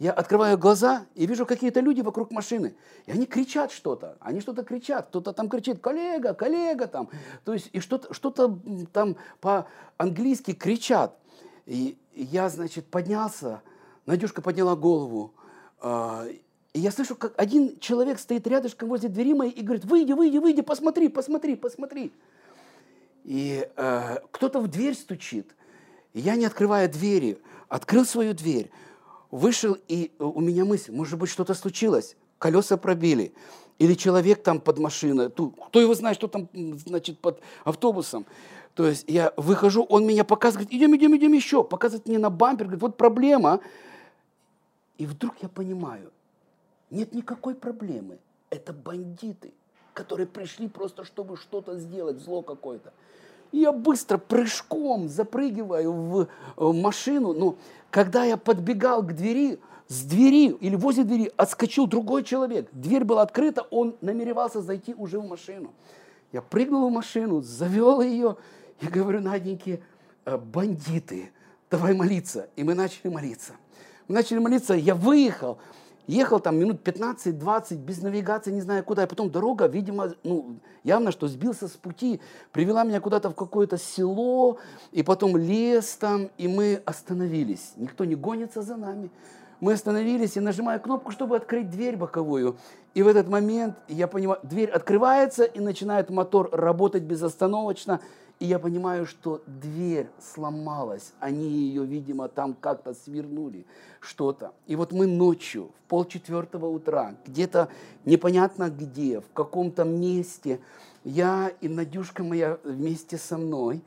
Я 0.00 0.12
открываю 0.12 0.58
глаза 0.58 1.06
и 1.14 1.24
вижу 1.24 1.46
какие-то 1.46 1.80
люди 1.80 2.00
вокруг 2.00 2.32
машины. 2.32 2.74
И 3.06 3.12
они 3.12 3.26
кричат 3.26 3.70
что-то. 3.70 4.16
Они 4.20 4.40
что-то 4.40 4.64
кричат. 4.64 5.06
Кто-то 5.06 5.32
там 5.32 5.48
кричит, 5.48 5.78
коллега, 5.78 6.34
коллега 6.34 6.88
там. 6.88 7.08
То 7.44 7.52
есть 7.54 7.70
и 7.72 7.78
что-то 7.78 8.12
что 8.12 8.30
там 8.92 9.16
по-английски 9.40 10.52
кричат. 10.52 11.16
И 11.66 11.96
я, 12.12 12.48
значит, 12.48 12.86
поднялся, 12.86 13.62
Надюшка 14.04 14.42
подняла 14.42 14.76
голову. 14.76 15.32
А, 15.80 16.26
и 16.72 16.80
я 16.80 16.90
слышу, 16.90 17.14
как 17.14 17.32
один 17.36 17.78
человек 17.78 18.18
стоит 18.18 18.46
рядышком 18.46 18.88
возле 18.88 19.08
двери 19.08 19.32
моей 19.32 19.52
и 19.52 19.62
говорит, 19.62 19.84
выйди, 19.84 20.12
выйди, 20.12 20.38
выйди, 20.38 20.62
посмотри, 20.62 21.08
посмотри, 21.08 21.56
посмотри. 21.56 22.12
И 23.24 23.68
э, 23.76 24.18
кто-то 24.30 24.60
в 24.60 24.68
дверь 24.68 24.94
стучит. 24.94 25.54
И 26.12 26.20
я, 26.20 26.36
не 26.36 26.44
открывая 26.44 26.88
двери, 26.88 27.38
открыл 27.68 28.04
свою 28.04 28.34
дверь, 28.34 28.70
вышел, 29.30 29.76
и 29.88 30.12
у 30.18 30.40
меня 30.40 30.64
мысль, 30.64 30.92
может 30.92 31.18
быть, 31.18 31.30
что-то 31.30 31.54
случилось, 31.54 32.16
колеса 32.38 32.76
пробили, 32.76 33.34
или 33.78 33.94
человек 33.94 34.42
там 34.42 34.60
под 34.60 34.78
машиной, 34.78 35.30
кто 35.30 35.80
его 35.80 35.94
знает, 35.94 36.16
что 36.16 36.28
там, 36.28 36.48
значит, 36.52 37.18
под 37.18 37.40
автобусом. 37.64 38.26
То 38.74 38.86
есть 38.86 39.04
я 39.08 39.32
выхожу, 39.36 39.84
он 39.84 40.06
меня 40.06 40.24
показывает, 40.24 40.72
идем, 40.72 40.94
идем, 40.96 41.16
идем 41.16 41.32
еще, 41.32 41.64
показывает 41.64 42.06
мне 42.06 42.18
на 42.18 42.30
бампер, 42.30 42.66
говорит, 42.66 42.82
вот 42.82 42.96
проблема. 42.96 43.60
И 44.98 45.06
вдруг 45.06 45.34
я 45.42 45.48
понимаю, 45.48 46.12
нет 46.90 47.12
никакой 47.14 47.54
проблемы. 47.54 48.18
Это 48.50 48.72
бандиты, 48.72 49.52
которые 49.94 50.26
пришли 50.26 50.68
просто, 50.68 51.04
чтобы 51.04 51.36
что-то 51.36 51.78
сделать, 51.78 52.18
зло 52.18 52.42
какое-то. 52.42 52.92
И 53.52 53.58
я 53.60 53.72
быстро 53.72 54.18
прыжком 54.18 55.08
запрыгиваю 55.08 56.28
в 56.56 56.72
машину. 56.72 57.32
Но 57.32 57.56
когда 57.90 58.24
я 58.24 58.36
подбегал 58.36 59.02
к 59.02 59.14
двери, 59.14 59.60
с 59.86 60.02
двери 60.02 60.48
или 60.48 60.76
возле 60.76 61.04
двери 61.04 61.32
отскочил 61.36 61.86
другой 61.86 62.24
человек. 62.24 62.68
Дверь 62.72 63.04
была 63.04 63.22
открыта, 63.22 63.62
он 63.70 63.96
намеревался 64.00 64.60
зайти 64.60 64.94
уже 64.94 65.20
в 65.20 65.28
машину. 65.28 65.72
Я 66.32 66.42
прыгнул 66.42 66.88
в 66.88 66.92
машину, 66.92 67.42
завел 67.42 68.00
ее 68.00 68.36
и 68.80 68.86
говорю, 68.86 69.20
Наденьке, 69.20 69.80
«Э, 70.24 70.38
бандиты, 70.38 71.30
давай 71.70 71.94
молиться. 71.94 72.48
И 72.56 72.64
мы 72.64 72.74
начали 72.74 73.08
молиться. 73.08 73.52
Мы 74.08 74.14
начали 74.14 74.38
молиться, 74.38 74.74
я 74.74 74.94
выехал, 74.94 75.58
ехал 76.06 76.40
там 76.40 76.56
минут 76.58 76.86
15-20 76.86 77.76
без 77.76 78.02
навигации, 78.02 78.50
не 78.50 78.60
знаю 78.60 78.84
куда. 78.84 79.04
И 79.04 79.06
потом 79.06 79.30
дорога, 79.30 79.66
видимо, 79.66 80.12
ну, 80.22 80.56
явно, 80.82 81.12
что 81.12 81.28
сбился 81.28 81.68
с 81.68 81.72
пути, 81.72 82.20
привела 82.52 82.84
меня 82.84 83.00
куда-то 83.00 83.30
в 83.30 83.34
какое-то 83.34 83.78
село, 83.78 84.58
и 84.92 85.02
потом 85.02 85.36
лес 85.36 85.96
там, 85.96 86.30
и 86.38 86.48
мы 86.48 86.82
остановились. 86.84 87.72
Никто 87.76 88.04
не 88.04 88.14
гонится 88.14 88.62
за 88.62 88.76
нами. 88.76 89.10
Мы 89.60 89.72
остановились 89.72 90.36
и 90.36 90.40
нажимаю 90.40 90.80
кнопку, 90.80 91.10
чтобы 91.10 91.36
открыть 91.36 91.70
дверь 91.70 91.96
боковую. 91.96 92.56
И 92.92 93.02
в 93.02 93.08
этот 93.08 93.28
момент 93.28 93.76
я 93.88 94.06
понимаю, 94.08 94.40
дверь 94.42 94.70
открывается 94.70 95.44
и 95.44 95.60
начинает 95.60 96.10
мотор 96.10 96.50
работать 96.52 97.02
безостановочно. 97.02 98.00
И 98.40 98.46
я 98.46 98.58
понимаю, 98.58 99.06
что 99.06 99.42
дверь 99.46 100.08
сломалась. 100.18 101.12
Они 101.20 101.48
ее, 101.48 101.84
видимо, 101.86 102.28
там 102.28 102.54
как-то 102.54 102.92
свернули 102.92 103.64
что-то. 104.00 104.52
И 104.66 104.74
вот 104.74 104.92
мы 104.92 105.06
ночью, 105.06 105.70
в 105.78 105.88
полчетвертого 105.88 106.66
утра, 106.66 107.14
где-то 107.26 107.68
непонятно 108.04 108.70
где, 108.70 109.20
в 109.20 109.32
каком-то 109.32 109.84
месте, 109.84 110.60
я 111.04 111.52
и 111.60 111.68
Надюшка 111.68 112.24
моя 112.24 112.58
вместе 112.64 113.18
со 113.18 113.38
мной, 113.38 113.82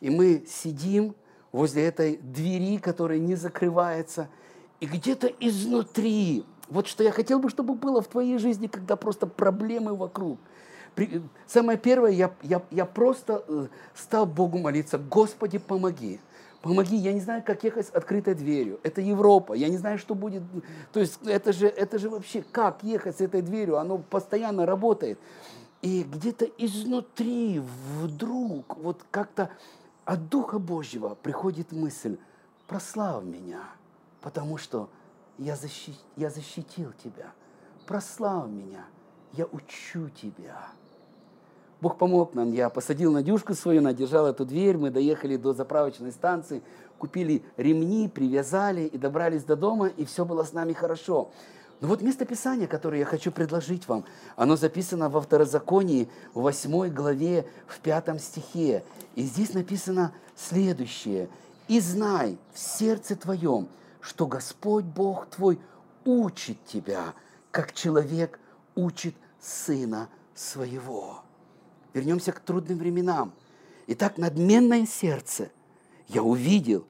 и 0.00 0.10
мы 0.10 0.44
сидим 0.46 1.14
возле 1.50 1.86
этой 1.86 2.18
двери, 2.18 2.76
которая 2.76 3.18
не 3.18 3.34
закрывается, 3.34 4.28
и 4.78 4.86
где-то 4.86 5.28
изнутри, 5.40 6.44
вот 6.68 6.86
что 6.86 7.02
я 7.02 7.12
хотел 7.12 7.38
бы, 7.38 7.48
чтобы 7.48 7.74
было 7.74 8.02
в 8.02 8.08
твоей 8.08 8.36
жизни, 8.36 8.66
когда 8.66 8.96
просто 8.96 9.26
проблемы 9.26 9.96
вокруг– 9.96 10.38
самое 11.46 11.78
первое, 11.78 12.10
я, 12.10 12.34
я, 12.42 12.62
я 12.70 12.86
просто 12.86 13.44
э, 13.46 13.66
стал 13.94 14.26
Богу 14.26 14.58
молиться, 14.58 14.98
Господи, 14.98 15.58
помоги. 15.58 16.20
Помоги, 16.62 16.96
я 16.96 17.12
не 17.12 17.20
знаю, 17.20 17.42
как 17.44 17.62
ехать 17.64 17.86
с 17.86 17.90
открытой 17.90 18.34
дверью. 18.34 18.80
Это 18.82 19.00
Европа, 19.00 19.52
я 19.52 19.68
не 19.68 19.76
знаю, 19.76 19.98
что 19.98 20.14
будет. 20.14 20.42
То 20.92 21.00
есть 21.00 21.20
это 21.24 21.52
же, 21.52 21.68
это 21.68 21.98
же 21.98 22.10
вообще, 22.10 22.42
как 22.50 22.82
ехать 22.82 23.18
с 23.18 23.20
этой 23.20 23.42
дверью, 23.42 23.78
оно 23.78 23.98
постоянно 23.98 24.66
работает. 24.66 25.18
И 25.82 26.02
где-то 26.02 26.46
изнутри 26.58 27.60
вдруг 28.00 28.76
вот 28.78 29.04
как-то 29.10 29.50
от 30.04 30.28
Духа 30.28 30.58
Божьего 30.58 31.14
приходит 31.14 31.72
мысль, 31.72 32.18
прослав 32.66 33.22
меня, 33.22 33.62
потому 34.20 34.56
что 34.56 34.88
я, 35.38 35.54
защи, 35.56 35.94
я 36.16 36.30
защитил 36.30 36.92
тебя. 37.04 37.32
Прослав 37.86 38.48
меня, 38.48 38.86
я 39.32 39.46
учу 39.46 40.08
тебя. 40.08 40.68
Бог 41.80 41.98
помог 41.98 42.34
нам. 42.34 42.52
Я 42.52 42.70
посадил 42.70 43.12
Надюшку 43.12 43.54
свою, 43.54 43.80
она 43.80 43.92
держала 43.92 44.28
эту 44.28 44.46
дверь. 44.46 44.78
Мы 44.78 44.90
доехали 44.90 45.36
до 45.36 45.52
заправочной 45.52 46.12
станции, 46.12 46.62
купили 46.98 47.42
ремни, 47.56 48.08
привязали 48.08 48.82
и 48.82 48.96
добрались 48.96 49.44
до 49.44 49.56
дома, 49.56 49.88
и 49.88 50.04
все 50.04 50.24
было 50.24 50.44
с 50.44 50.52
нами 50.52 50.72
хорошо. 50.72 51.30
Но 51.80 51.88
вот 51.88 52.00
место 52.00 52.24
Писания, 52.24 52.66
которое 52.66 53.00
я 53.00 53.04
хочу 53.04 53.30
предложить 53.30 53.86
вам, 53.86 54.06
оно 54.34 54.56
записано 54.56 55.10
во 55.10 55.20
Второзаконии, 55.20 56.08
в 56.32 56.40
8 56.40 56.88
главе, 56.88 57.46
в 57.66 57.80
5 57.80 58.20
стихе. 58.22 58.82
И 59.14 59.22
здесь 59.22 59.52
написано 59.52 60.12
следующее. 60.34 61.28
«И 61.68 61.80
знай 61.80 62.38
в 62.54 62.58
сердце 62.58 63.16
твоем, 63.16 63.68
что 64.00 64.26
Господь 64.26 64.84
Бог 64.84 65.26
твой 65.26 65.58
учит 66.06 66.64
тебя, 66.64 67.12
как 67.50 67.74
человек 67.74 68.38
учит 68.74 69.14
сына 69.40 70.08
своего». 70.34 71.25
Вернемся 71.96 72.30
к 72.30 72.40
трудным 72.40 72.76
временам. 72.76 73.32
Итак, 73.86 74.18
надменное 74.18 74.84
сердце 74.84 75.50
я 76.08 76.22
увидел. 76.22 76.86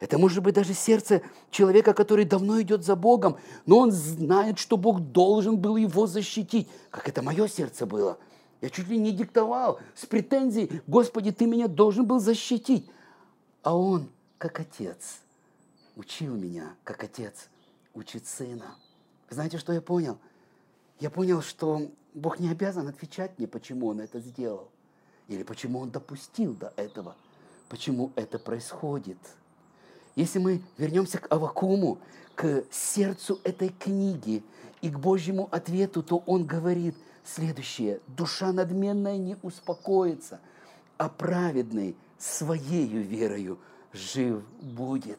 Это 0.00 0.18
может 0.18 0.42
быть 0.42 0.54
даже 0.54 0.74
сердце 0.74 1.22
человека, 1.50 1.94
который 1.94 2.26
давно 2.26 2.60
идет 2.60 2.84
за 2.84 2.94
Богом, 2.94 3.38
но 3.64 3.78
он 3.78 3.90
знает, 3.90 4.58
что 4.58 4.76
Бог 4.76 5.00
должен 5.00 5.56
был 5.56 5.76
его 5.76 6.06
защитить, 6.06 6.68
как 6.90 7.08
это 7.08 7.22
мое 7.22 7.48
сердце 7.48 7.86
было. 7.86 8.18
Я 8.60 8.68
чуть 8.68 8.86
ли 8.88 8.98
не 8.98 9.12
диктовал 9.12 9.80
с 9.94 10.04
претензией, 10.04 10.82
Господи, 10.86 11.32
ты 11.32 11.46
меня 11.46 11.66
должен 11.66 12.04
был 12.04 12.20
защитить. 12.20 12.86
А 13.62 13.74
он, 13.74 14.10
как 14.36 14.60
отец, 14.60 15.20
учил 15.96 16.34
меня, 16.34 16.74
как 16.84 17.02
отец 17.02 17.48
учит 17.94 18.26
сына. 18.26 18.76
Знаете, 19.30 19.56
что 19.56 19.72
я 19.72 19.80
понял? 19.80 20.18
Я 21.00 21.08
понял, 21.08 21.40
что 21.40 21.88
Бог 22.14 22.38
не 22.38 22.48
обязан 22.48 22.88
отвечать 22.88 23.38
мне, 23.38 23.46
почему 23.46 23.88
Он 23.88 24.00
это 24.00 24.20
сделал. 24.20 24.70
Или 25.28 25.42
почему 25.42 25.80
Он 25.80 25.90
допустил 25.90 26.54
до 26.54 26.72
этого. 26.76 27.16
Почему 27.68 28.12
это 28.14 28.38
происходит. 28.38 29.18
Если 30.14 30.38
мы 30.38 30.62
вернемся 30.78 31.18
к 31.18 31.32
Авакуму, 31.32 31.98
к 32.34 32.64
сердцу 32.70 33.40
этой 33.42 33.68
книги 33.68 34.42
и 34.80 34.90
к 34.90 34.98
Божьему 34.98 35.48
ответу, 35.50 36.02
то 36.02 36.18
он 36.26 36.46
говорит 36.46 36.94
следующее. 37.24 38.00
Душа 38.06 38.52
надменная 38.52 39.16
не 39.16 39.36
успокоится, 39.42 40.40
а 40.98 41.08
праведный 41.08 41.96
своею 42.18 43.02
верою 43.02 43.58
жив 43.92 44.44
будет. 44.60 45.18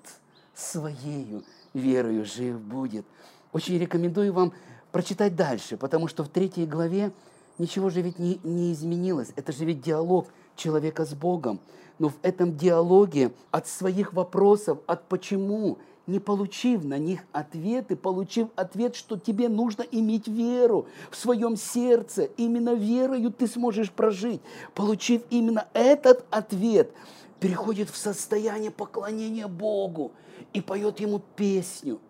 Своею 0.53 1.43
верою 1.73 2.25
жив 2.25 2.59
будет. 2.59 3.05
Очень 3.51 3.77
рекомендую 3.77 4.33
вам 4.33 4.53
прочитать 4.95 5.35
дальше, 5.35 5.75
потому 5.75 6.07
что 6.07 6.23
в 6.23 6.29
третьей 6.29 6.65
главе 6.65 7.11
ничего 7.57 7.89
же 7.89 7.99
ведь 7.99 8.17
не, 8.17 8.39
не 8.45 8.71
изменилось. 8.71 9.27
Это 9.35 9.51
же 9.51 9.65
ведь 9.65 9.81
диалог 9.81 10.27
человека 10.55 11.03
с 11.03 11.13
Богом. 11.13 11.59
Но 11.99 12.07
в 12.07 12.13
этом 12.21 12.55
диалоге 12.55 13.33
от 13.51 13.67
своих 13.67 14.13
вопросов, 14.13 14.77
от 14.87 15.05
почему, 15.09 15.79
не 16.07 16.19
получив 16.19 16.85
на 16.85 16.97
них 16.97 17.25
ответы, 17.33 17.97
получив 17.97 18.47
ответ, 18.55 18.95
что 18.95 19.19
тебе 19.19 19.49
нужно 19.49 19.81
иметь 19.81 20.29
веру 20.29 20.87
в 21.11 21.17
своем 21.17 21.57
сердце, 21.57 22.29
именно 22.37 22.73
верою 22.73 23.33
ты 23.33 23.47
сможешь 23.47 23.91
прожить, 23.91 24.39
получив 24.73 25.23
именно 25.29 25.67
этот 25.73 26.23
ответ, 26.29 26.93
переходит 27.41 27.89
в 27.89 27.97
состояние 27.97 28.71
поклонения 28.71 29.49
Богу 29.49 30.13
и 30.53 30.61
поет 30.61 31.01
ему 31.01 31.21
песню– 31.35 31.99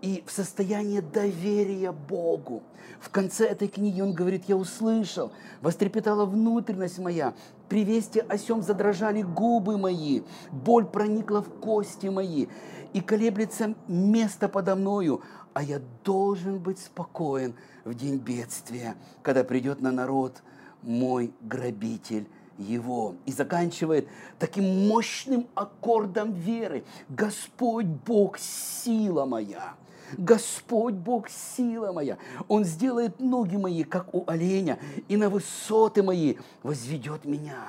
и 0.00 0.22
в 0.26 0.30
состоянии 0.30 1.00
доверия 1.00 1.92
Богу. 1.92 2.62
В 3.00 3.10
конце 3.10 3.46
этой 3.46 3.68
книги 3.68 4.00
он 4.00 4.12
говорит, 4.12 4.44
я 4.46 4.56
услышал, 4.56 5.32
вострепетала 5.60 6.24
внутренность 6.24 6.98
моя, 6.98 7.34
при 7.68 7.84
вести 7.84 8.20
о 8.20 8.38
сем 8.38 8.62
задрожали 8.62 9.22
губы 9.22 9.78
мои, 9.78 10.22
боль 10.50 10.86
проникла 10.86 11.42
в 11.42 11.48
кости 11.48 12.06
мои, 12.06 12.46
и 12.92 13.00
колеблется 13.00 13.74
место 13.88 14.48
подо 14.48 14.76
мною, 14.76 15.22
а 15.54 15.62
я 15.62 15.80
должен 16.04 16.58
быть 16.58 16.78
спокоен 16.78 17.54
в 17.84 17.94
день 17.94 18.18
бедствия, 18.18 18.94
когда 19.22 19.44
придет 19.44 19.80
на 19.80 19.90
народ 19.90 20.42
мой 20.82 21.32
грабитель 21.40 22.28
его. 22.62 23.16
И 23.26 23.32
заканчивает 23.32 24.08
таким 24.38 24.88
мощным 24.88 25.46
аккордом 25.54 26.32
веры. 26.32 26.84
Господь 27.08 27.86
Бог, 27.86 28.38
сила 28.38 29.24
моя. 29.24 29.74
Господь 30.18 30.94
Бог, 30.94 31.28
сила 31.28 31.92
моя. 31.92 32.18
Он 32.48 32.64
сделает 32.64 33.20
ноги 33.20 33.56
мои, 33.56 33.84
как 33.84 34.14
у 34.14 34.24
оленя, 34.26 34.78
и 35.08 35.16
на 35.16 35.28
высоты 35.28 36.02
мои 36.02 36.36
возведет 36.62 37.24
меня. 37.24 37.66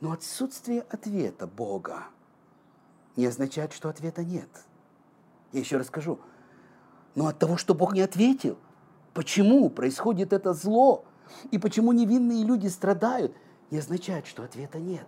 Но 0.00 0.12
отсутствие 0.12 0.82
ответа 0.90 1.46
Бога 1.46 2.04
не 3.16 3.26
означает, 3.26 3.72
что 3.72 3.88
ответа 3.88 4.24
нет. 4.24 4.48
Я 5.52 5.60
еще 5.60 5.78
расскажу. 5.78 6.18
Но 7.14 7.28
от 7.28 7.38
того, 7.38 7.56
что 7.56 7.74
Бог 7.74 7.94
не 7.94 8.02
ответил, 8.02 8.58
почему 9.14 9.70
происходит 9.70 10.32
это 10.32 10.52
зло, 10.52 11.04
и 11.50 11.58
почему 11.58 11.92
невинные 11.92 12.44
люди 12.44 12.68
страдают, 12.68 13.32
не 13.70 13.78
означает, 13.78 14.26
что 14.26 14.42
ответа 14.42 14.78
нет. 14.78 15.06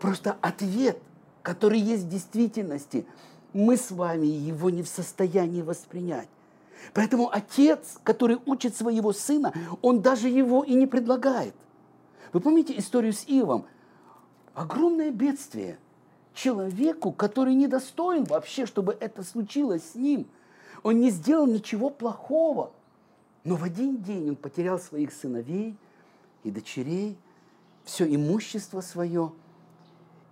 Просто 0.00 0.36
ответ, 0.40 0.98
который 1.42 1.78
есть 1.78 2.04
в 2.04 2.08
действительности, 2.08 3.06
мы 3.52 3.76
с 3.76 3.90
вами 3.90 4.26
его 4.26 4.70
не 4.70 4.82
в 4.82 4.88
состоянии 4.88 5.62
воспринять. 5.62 6.28
Поэтому 6.94 7.30
отец, 7.32 7.98
который 8.02 8.38
учит 8.46 8.76
своего 8.76 9.12
сына, 9.12 9.52
он 9.82 10.00
даже 10.00 10.28
его 10.28 10.64
и 10.64 10.74
не 10.74 10.86
предлагает. 10.86 11.54
Вы 12.32 12.40
помните 12.40 12.76
историю 12.76 13.12
с 13.12 13.24
Ивом? 13.28 13.66
Огромное 14.54 15.10
бедствие 15.10 15.78
человеку, 16.34 17.12
который 17.12 17.54
недостоин 17.54 18.24
вообще, 18.24 18.66
чтобы 18.66 18.96
это 18.98 19.22
случилось 19.22 19.92
с 19.92 19.94
ним. 19.94 20.26
Он 20.82 21.00
не 21.00 21.10
сделал 21.10 21.46
ничего 21.46 21.90
плохого. 21.90 22.72
Но 23.44 23.56
в 23.56 23.64
один 23.64 24.02
день 24.02 24.30
он 24.30 24.36
потерял 24.36 24.78
своих 24.78 25.12
сыновей 25.12 25.76
и 26.44 26.50
дочерей, 26.50 27.18
все 27.84 28.04
имущество 28.12 28.80
свое. 28.80 29.32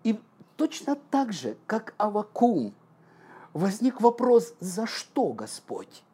И 0.04 0.18
точно 0.56 0.96
так 1.10 1.32
же, 1.32 1.56
как 1.66 1.94
Авакум 1.96 2.72
возник 3.52 4.00
вопрос, 4.00 4.54
за 4.60 4.86
что, 4.86 5.32
Господь? 5.32 6.04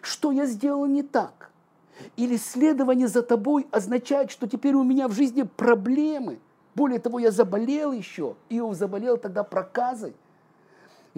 Что 0.00 0.32
я 0.32 0.46
сделал 0.46 0.86
не 0.86 1.02
так? 1.02 1.50
Или 2.16 2.36
следование 2.36 3.08
за 3.08 3.22
тобой 3.22 3.66
означает, 3.70 4.30
что 4.30 4.48
теперь 4.48 4.74
у 4.74 4.84
меня 4.84 5.08
в 5.08 5.12
жизни 5.12 5.42
проблемы. 5.42 6.38
Более 6.74 7.00
того, 7.00 7.18
я 7.18 7.30
заболел 7.30 7.92
еще. 7.92 8.36
Иов 8.48 8.76
заболел 8.76 9.16
тогда 9.16 9.42
проказой. 9.42 10.14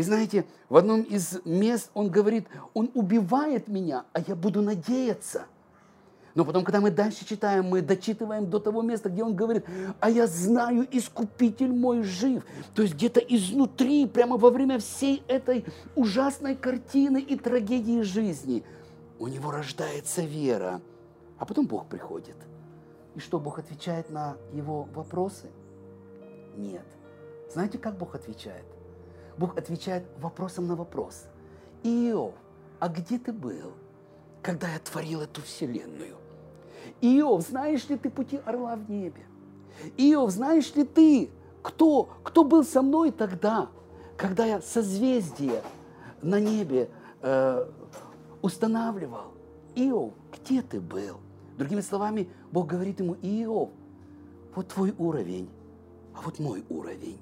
И 0.01 0.03
знаете, 0.03 0.47
в 0.69 0.77
одном 0.77 1.03
из 1.03 1.41
мест 1.45 1.91
он 1.95 2.09
говорит, 2.09 2.49
он 2.75 2.91
убивает 2.95 3.69
меня, 3.69 4.05
а 4.13 4.21
я 4.21 4.35
буду 4.35 4.63
надеяться. 4.63 5.43
Но 6.35 6.45
потом, 6.45 6.65
когда 6.65 6.81
мы 6.81 6.91
дальше 6.91 7.27
читаем, 7.27 7.67
мы 7.67 7.83
дочитываем 7.83 8.49
до 8.49 8.61
того 8.61 8.83
места, 8.83 9.11
где 9.11 9.23
он 9.23 9.35
говорит, 9.35 9.67
а 10.01 10.09
я 10.09 10.27
знаю, 10.27 10.87
искупитель 10.91 11.73
мой 11.73 12.03
жив. 12.03 12.45
То 12.75 12.83
есть 12.83 12.95
где-то 12.95 13.21
изнутри, 13.21 14.07
прямо 14.07 14.37
во 14.37 14.51
время 14.51 14.79
всей 14.79 15.23
этой 15.29 15.67
ужасной 15.97 16.57
картины 16.57 17.21
и 17.21 17.37
трагедии 17.37 18.03
жизни– 18.03 18.65
у 19.21 19.29
него 19.29 19.51
рождается 19.51 20.23
вера, 20.23 20.81
а 21.39 21.45
потом 21.45 21.67
Бог 21.67 21.87
приходит. 21.89 22.37
И 23.15 23.21
что, 23.21 23.39
Бог 23.39 23.59
отвечает 23.59 24.09
на 24.09 24.39
его 24.55 24.85
вопросы? 24.95 25.51
Нет. 26.57 26.87
Знаете, 27.53 27.77
как 27.77 27.99
Бог 27.99 28.15
отвечает? 28.15 28.65
Бог 29.41 29.57
отвечает 29.57 30.05
вопросом 30.19 30.67
на 30.67 30.77
вопрос. 30.77 31.25
Иов, 31.83 32.35
а 32.79 32.89
где 32.89 33.19
ты 33.19 33.33
был, 33.33 33.73
когда 34.43 34.69
я 34.69 34.79
творил 34.79 35.23
эту 35.23 35.41
вселенную? 35.41 36.17
Иов, 37.01 37.41
знаешь 37.41 37.89
ли 37.89 37.97
ты 37.97 38.11
пути 38.11 38.39
орла 38.45 38.77
в 38.77 38.91
небе? 38.91 39.23
Иов, 39.97 40.31
знаешь 40.31 40.75
ли 40.75 40.85
ты, 40.85 41.31
кто, 41.63 42.11
кто 42.23 42.45
был 42.45 42.65
со 42.65 42.83
мной 42.83 43.13
тогда, 43.13 43.71
когда 44.19 44.45
я 44.45 44.61
созвездие 44.61 45.63
на 46.21 46.39
небе 46.39 46.91
э, 47.23 47.67
устанавливал. 48.43 49.33
Иов, 49.75 50.13
где 50.35 50.61
ты 50.61 50.83
был? 50.83 51.17
Другими 51.57 51.81
словами, 51.81 52.29
Бог 52.53 52.67
говорит 52.67 53.01
ему, 53.01 53.17
Иов, 53.23 53.71
вот 54.55 54.69
твой 54.69 54.95
уровень, 54.99 55.49
а 56.15 56.21
вот 56.21 56.39
мой 56.41 56.63
уровень. 56.69 57.19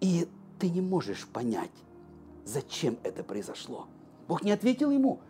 И 0.00 0.28
ты 0.58 0.68
не 0.70 0.80
можешь 0.80 1.26
понять, 1.26 1.70
зачем 2.44 2.96
это 3.02 3.22
произошло. 3.22 3.86
Бог 4.28 4.42
не 4.42 4.52
ответил 4.52 4.90
ему, 4.90 5.20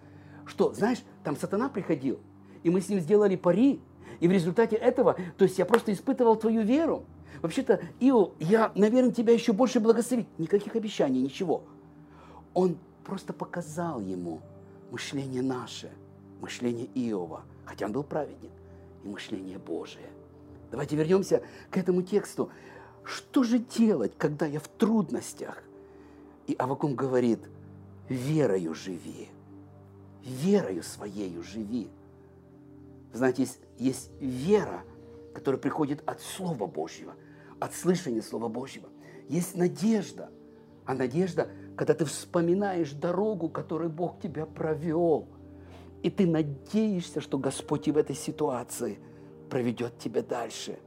что, 0.46 0.72
знаешь, 0.74 1.02
там 1.22 1.36
сатана 1.36 1.68
приходил, 1.68 2.20
и 2.62 2.70
мы 2.70 2.80
с 2.80 2.88
ним 2.88 3.00
сделали 3.00 3.36
пари, 3.36 3.80
и 4.20 4.28
в 4.28 4.32
результате 4.32 4.76
этого, 4.76 5.16
то 5.36 5.44
есть 5.44 5.58
я 5.58 5.66
просто 5.66 5.92
испытывал 5.92 6.36
твою 6.36 6.62
веру. 6.62 7.04
Вообще-то, 7.42 7.80
Иов, 8.00 8.32
я, 8.38 8.72
наверное, 8.74 9.12
тебя 9.12 9.32
еще 9.32 9.52
больше 9.52 9.80
благословить. 9.80 10.28
Никаких 10.38 10.76
обещаний, 10.76 11.20
ничего. 11.20 11.64
Он 12.54 12.78
просто 13.04 13.32
показал 13.32 14.00
ему, 14.00 14.40
мышление 14.90 15.42
наше, 15.42 15.90
мышление 16.40 16.86
Иова, 16.94 17.42
хотя 17.64 17.86
он 17.86 17.92
был 17.92 18.04
праведник, 18.04 18.52
и 19.02 19.08
мышление 19.08 19.58
Божие. 19.58 20.08
Давайте 20.70 20.96
вернемся 20.96 21.42
к 21.70 21.76
этому 21.76 22.02
тексту. 22.02 22.50
Что 23.04 23.42
же 23.42 23.58
делать, 23.58 24.12
когда 24.16 24.46
я 24.46 24.60
в 24.60 24.68
трудностях? 24.68 25.62
И 26.46 26.54
Авакум 26.58 26.94
говорит, 26.94 27.40
верою 28.08 28.74
живи, 28.74 29.28
верою 30.24 30.82
своею 30.82 31.42
живи. 31.42 31.88
Знаете, 33.12 33.42
есть, 33.42 33.60
есть 33.78 34.10
вера, 34.20 34.82
которая 35.34 35.60
приходит 35.60 36.02
от 36.08 36.20
Слова 36.20 36.66
Божьего, 36.66 37.14
от 37.60 37.74
слышания 37.74 38.22
Слова 38.22 38.48
Божьего. 38.48 38.88
Есть 39.28 39.54
надежда, 39.56 40.30
а 40.84 40.94
надежда– 40.94 41.48
когда 41.76 41.94
ты 41.94 42.04
вспоминаешь 42.04 42.92
дорогу, 42.92 43.48
которую 43.48 43.90
Бог 43.90 44.20
тебя 44.20 44.46
провел, 44.46 45.28
и 46.02 46.10
ты 46.10 46.26
надеешься, 46.26 47.20
что 47.20 47.38
Господь 47.38 47.88
и 47.88 47.92
в 47.92 47.96
этой 47.96 48.14
ситуации 48.14 48.98
проведет 49.50 49.98
тебя 49.98 50.22
дальше. 50.22 50.78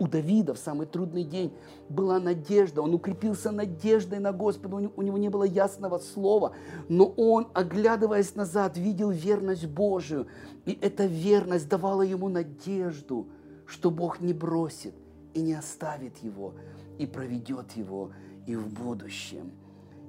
У 0.00 0.08
Давида 0.08 0.54
в 0.54 0.58
самый 0.58 0.86
трудный 0.86 1.22
день 1.22 1.52
была 1.88 2.18
надежда, 2.18 2.82
он 2.82 2.94
укрепился 2.94 3.52
надеждой 3.52 4.18
на 4.18 4.32
Господа, 4.32 4.76
у 4.76 5.02
него 5.02 5.18
не 5.18 5.28
было 5.28 5.44
ясного 5.44 5.98
слова, 5.98 6.52
но 6.88 7.06
он, 7.06 7.48
оглядываясь 7.54 8.34
назад, 8.34 8.76
видел 8.76 9.10
верность 9.10 9.66
Божию, 9.66 10.26
и 10.64 10.76
эта 10.80 11.06
верность 11.06 11.68
давала 11.68 12.02
ему 12.02 12.28
надежду, 12.28 13.28
что 13.66 13.92
Бог 13.92 14.20
не 14.20 14.32
бросит 14.32 14.94
и 15.34 15.42
не 15.42 15.52
оставит 15.52 16.18
его, 16.18 16.54
и 16.98 17.06
проведет 17.06 17.72
его 17.72 18.10
и 18.46 18.56
в 18.56 18.66
будущем 18.68 19.52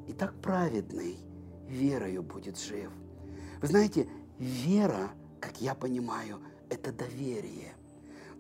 и 0.07 0.13
так 0.13 0.33
праведный 0.35 1.17
верою 1.67 2.23
будет 2.23 2.59
жив. 2.59 2.91
Вы 3.61 3.67
знаете, 3.67 4.07
вера, 4.39 5.11
как 5.39 5.61
я 5.61 5.75
понимаю, 5.75 6.39
это 6.69 6.91
доверие. 6.91 7.73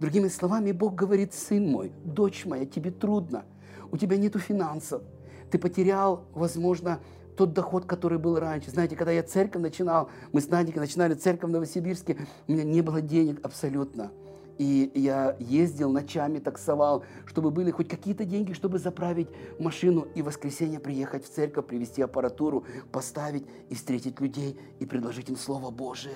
Другими 0.01 0.29
словами, 0.29 0.71
Бог 0.71 0.95
говорит, 0.95 1.31
сын 1.31 1.63
мой, 1.69 1.91
дочь 2.03 2.47
моя, 2.47 2.65
тебе 2.65 2.89
трудно, 2.89 3.45
у 3.91 3.97
тебя 3.97 4.17
нету 4.17 4.39
финансов, 4.39 5.03
ты 5.51 5.59
потерял, 5.59 6.25
возможно, 6.33 6.99
тот 7.37 7.53
доход, 7.53 7.85
который 7.85 8.17
был 8.17 8.39
раньше. 8.39 8.71
Знаете, 8.71 8.95
когда 8.95 9.11
я 9.11 9.21
церковь 9.21 9.61
начинал, 9.61 10.09
мы 10.31 10.41
с 10.41 10.49
Надикой 10.49 10.81
начинали 10.81 11.13
церковь 11.13 11.51
в 11.51 11.53
Новосибирске, 11.53 12.17
у 12.47 12.51
меня 12.51 12.63
не 12.63 12.81
было 12.81 12.99
денег 12.99 13.45
абсолютно. 13.45 14.11
И 14.57 14.91
я 14.95 15.35
ездил 15.37 15.91
ночами, 15.91 16.39
таксовал, 16.39 17.03
чтобы 17.27 17.51
были 17.51 17.69
хоть 17.69 17.87
какие-то 17.87 18.25
деньги, 18.25 18.53
чтобы 18.53 18.79
заправить 18.79 19.27
машину 19.59 20.07
и 20.15 20.23
в 20.23 20.25
воскресенье 20.25 20.79
приехать 20.79 21.25
в 21.25 21.29
церковь, 21.29 21.67
привезти 21.67 22.01
аппаратуру, 22.01 22.65
поставить 22.91 23.45
и 23.69 23.75
встретить 23.75 24.19
людей 24.19 24.59
и 24.79 24.85
предложить 24.87 25.29
им 25.29 25.37
Слово 25.37 25.69
Божие. 25.69 26.15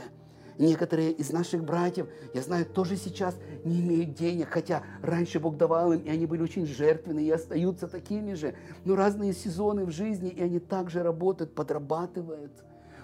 Некоторые 0.57 1.11
из 1.11 1.31
наших 1.31 1.63
братьев, 1.63 2.07
я 2.33 2.41
знаю, 2.41 2.65
тоже 2.65 2.95
сейчас 2.95 3.37
не 3.63 3.81
имеют 3.81 4.13
денег, 4.13 4.49
хотя 4.49 4.83
раньше 5.01 5.39
Бог 5.39 5.57
давал 5.57 5.93
им, 5.93 5.99
и 6.01 6.09
они 6.09 6.25
были 6.25 6.41
очень 6.41 6.65
жертвенные 6.65 7.27
и 7.27 7.31
остаются 7.31 7.87
такими 7.87 8.33
же. 8.33 8.55
Но 8.85 8.95
разные 8.95 9.33
сезоны 9.33 9.85
в 9.85 9.91
жизни, 9.91 10.29
и 10.29 10.41
они 10.41 10.59
также 10.59 11.03
работают, 11.03 11.53
подрабатывают. 11.53 12.51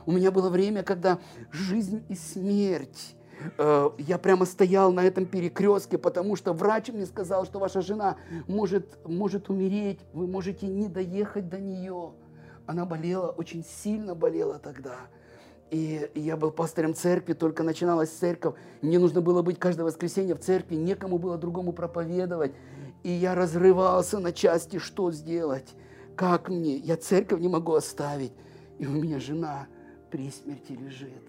У 0.06 0.12
меня 0.12 0.32
было 0.32 0.50
время, 0.50 0.84
когда 0.84 1.20
жизнь 1.52 2.04
и 2.10 2.16
смерть 2.16 3.16
Э, 3.58 3.90
я 3.98 4.18
прямо 4.18 4.46
стоял 4.46 4.92
на 4.92 5.04
этом 5.04 5.26
перекрестке, 5.26 5.98
потому 5.98 6.36
что 6.36 6.54
врач 6.54 6.90
мне 6.90 7.06
сказал, 7.06 7.46
что 7.46 7.60
ваша 7.60 7.82
жена 7.82 8.18
может, 8.48 9.00
может 9.06 9.50
умереть, 9.50 10.00
вы 10.14 10.28
можете 10.28 10.68
не 10.68 10.88
доехать 10.88 11.50
до 11.50 11.60
нее. 11.60 12.14
Она 12.66 12.86
болела, 12.86 13.30
очень 13.30 13.64
сильно 13.64 14.16
болела 14.16 14.60
тогда. 14.60 14.98
И 15.72 16.12
я 16.16 16.36
был 16.36 16.52
пастором 16.52 16.94
церкви, 16.94 17.32
только 17.32 17.64
начиналась 17.64 18.10
церковь. 18.10 18.56
Мне 18.82 19.00
нужно 19.00 19.22
было 19.22 19.42
быть 19.42 19.58
каждое 19.58 19.84
воскресенье 19.84 20.36
в 20.36 20.40
церкви, 20.42 20.76
некому 20.76 21.18
было 21.18 21.38
другому 21.38 21.72
проповедовать. 21.72 22.52
И 23.04 23.10
я 23.10 23.36
разрывался 23.36 24.20
на 24.20 24.34
части, 24.34 24.80
что 24.80 25.12
сделать, 25.14 25.74
как 26.18 26.50
мне. 26.50 26.76
Я 26.76 26.98
церковь 26.98 27.40
не 27.40 27.48
могу 27.48 27.74
оставить. 27.74 28.34
И 28.80 28.86
у 28.86 28.92
меня 28.92 29.18
жена 29.20 29.68
при 30.12 30.30
смерти 30.30 30.74
лежит. 30.74 31.24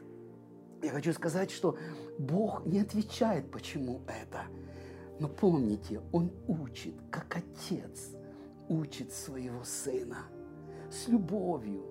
Я 0.83 0.91
хочу 0.91 1.13
сказать, 1.13 1.53
что 1.53 1.79
Бог 2.19 2.67
не 2.67 2.81
отвечает, 2.81 3.49
почему 3.49 4.01
это. 4.09 4.43
Но 5.21 5.29
помните, 5.29 6.01
Он 6.11 6.33
учит, 6.49 6.95
как 7.11 7.37
отец 7.37 8.11
учит 8.69 9.13
своего 9.13 9.63
сына. 9.63 10.25
С 10.91 11.07
любовью, 11.07 11.85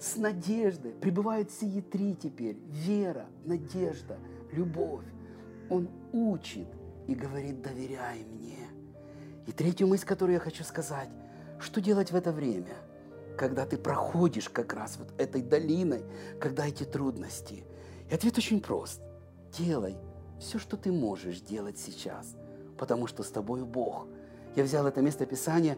с 0.00 0.16
надеждой. 0.16 0.92
Пребывают 0.92 1.50
сии 1.50 1.80
три 1.80 2.14
теперь. 2.14 2.56
Вера, 2.68 3.26
надежда, 3.44 4.18
любовь. 4.52 5.04
Он 5.70 5.88
учит 6.12 6.68
и 7.06 7.14
говорит, 7.14 7.62
доверяй 7.62 8.24
мне. 8.24 8.68
И 9.46 9.52
третью 9.52 9.88
мысль, 9.88 10.06
которую 10.06 10.34
я 10.34 10.40
хочу 10.40 10.64
сказать, 10.64 11.08
что 11.58 11.80
делать 11.80 12.12
в 12.12 12.16
это 12.16 12.32
время, 12.32 12.74
когда 13.36 13.64
ты 13.66 13.76
проходишь 13.76 14.48
как 14.48 14.72
раз 14.72 14.96
вот 14.98 15.12
этой 15.18 15.42
долиной, 15.42 16.04
когда 16.40 16.66
эти 16.66 16.84
трудности– 16.84 17.64
и 18.10 18.14
ответ 18.14 18.38
очень 18.38 18.60
прост. 18.60 19.00
Делай 19.56 19.96
все, 20.38 20.58
что 20.58 20.76
ты 20.76 20.92
можешь 20.92 21.40
делать 21.40 21.78
сейчас, 21.78 22.36
потому 22.78 23.06
что 23.06 23.22
с 23.22 23.30
тобой 23.30 23.64
Бог. 23.64 24.06
Я 24.54 24.64
взял 24.64 24.86
это 24.86 25.00
место 25.00 25.26
Писания, 25.26 25.76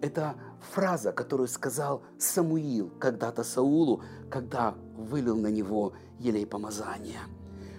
это 0.00 0.36
фраза, 0.72 1.12
которую 1.12 1.48
сказал 1.48 2.02
Самуил 2.18 2.90
когда-то 2.98 3.44
Саулу, 3.44 4.02
когда 4.30 4.74
вылил 4.96 5.36
на 5.36 5.48
него 5.48 5.92
елей 6.18 6.46
помазания. 6.46 7.20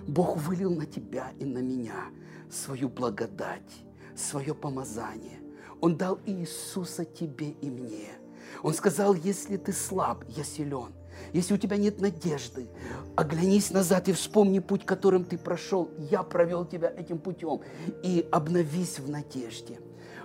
Бог 0.07 0.37
вылил 0.37 0.73
на 0.73 0.85
тебя 0.85 1.31
и 1.39 1.45
на 1.45 1.59
меня 1.59 2.05
свою 2.49 2.89
благодать, 2.89 3.85
свое 4.15 4.53
помазание. 4.53 5.39
Он 5.81 5.97
дал 5.97 6.19
Иисуса 6.25 7.05
тебе 7.05 7.51
и 7.51 7.69
мне. 7.69 8.09
Он 8.63 8.73
сказал, 8.73 9.13
если 9.13 9.57
ты 9.57 9.71
слаб, 9.71 10.23
я 10.27 10.43
силен. 10.43 10.93
Если 11.33 11.53
у 11.53 11.57
тебя 11.57 11.77
нет 11.77 12.01
надежды, 12.01 12.67
оглянись 13.15 13.71
назад 13.71 14.07
и 14.07 14.13
вспомни 14.13 14.59
путь, 14.59 14.85
которым 14.85 15.25
ты 15.25 15.37
прошел. 15.37 15.89
Я 15.97 16.23
провел 16.23 16.65
тебя 16.65 16.89
этим 16.89 17.19
путем. 17.19 17.61
И 18.03 18.27
обновись 18.31 18.99
в 18.99 19.09
надежде. 19.09 19.79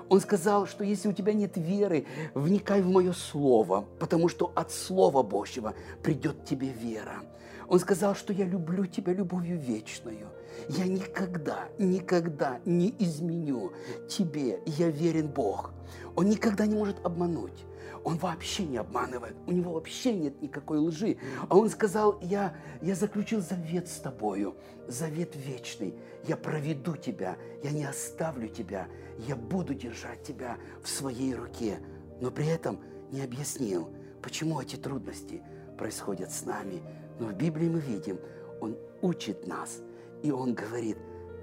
Он 0.08 0.20
сказал, 0.20 0.66
что 0.66 0.84
если 0.84 1.08
у 1.08 1.12
тебя 1.12 1.32
нет 1.32 1.56
веры, 1.56 2.06
вникай 2.34 2.82
в 2.82 2.88
мое 2.88 3.12
слово, 3.12 3.84
потому 3.98 4.28
что 4.28 4.52
от 4.54 4.70
Слова 4.70 5.22
Божьего 5.22 5.74
придет 6.02 6.44
тебе 6.44 6.68
вера. 6.68 7.22
Он 7.66 7.78
сказал, 7.78 8.14
что 8.14 8.32
я 8.32 8.44
люблю 8.44 8.86
тебя 8.86 9.12
любовью 9.12 9.58
вечную. 9.58 10.28
Я 10.68 10.84
никогда, 10.84 11.68
никогда 11.78 12.60
не 12.64 12.94
изменю 12.98 13.72
тебе. 14.08 14.60
Я 14.66 14.90
верен 14.90 15.28
Бог. 15.28 15.72
Он 16.14 16.28
никогда 16.28 16.66
не 16.66 16.74
может 16.74 17.04
обмануть. 17.04 17.64
Он 18.04 18.18
вообще 18.18 18.64
не 18.64 18.76
обманывает, 18.76 19.34
у 19.46 19.52
него 19.52 19.72
вообще 19.72 20.12
нет 20.12 20.40
никакой 20.42 20.78
лжи. 20.78 21.16
А 21.48 21.56
он 21.56 21.70
сказал, 21.70 22.18
я, 22.20 22.54
я 22.82 22.94
заключил 22.94 23.40
завет 23.40 23.88
с 23.88 23.96
тобою, 23.96 24.56
завет 24.86 25.34
вечный. 25.34 25.94
Я 26.28 26.36
проведу 26.36 26.96
тебя, 26.96 27.38
я 27.62 27.70
не 27.70 27.86
оставлю 27.86 28.48
тебя, 28.48 28.88
я 29.18 29.36
буду 29.36 29.74
держать 29.74 30.22
тебя 30.22 30.58
в 30.82 30.88
своей 30.88 31.34
руке. 31.34 31.78
Но 32.20 32.30
при 32.30 32.46
этом 32.46 32.80
не 33.10 33.22
объяснил, 33.22 33.90
почему 34.22 34.60
эти 34.60 34.76
трудности 34.76 35.42
происходят 35.78 36.30
с 36.30 36.44
нами. 36.44 36.82
Но 37.18 37.26
в 37.26 37.34
Библии 37.34 37.68
мы 37.68 37.80
видим, 37.80 38.18
Он 38.60 38.76
учит 39.02 39.46
нас, 39.46 39.80
и 40.22 40.30
Он 40.30 40.54
говорит, 40.54 40.98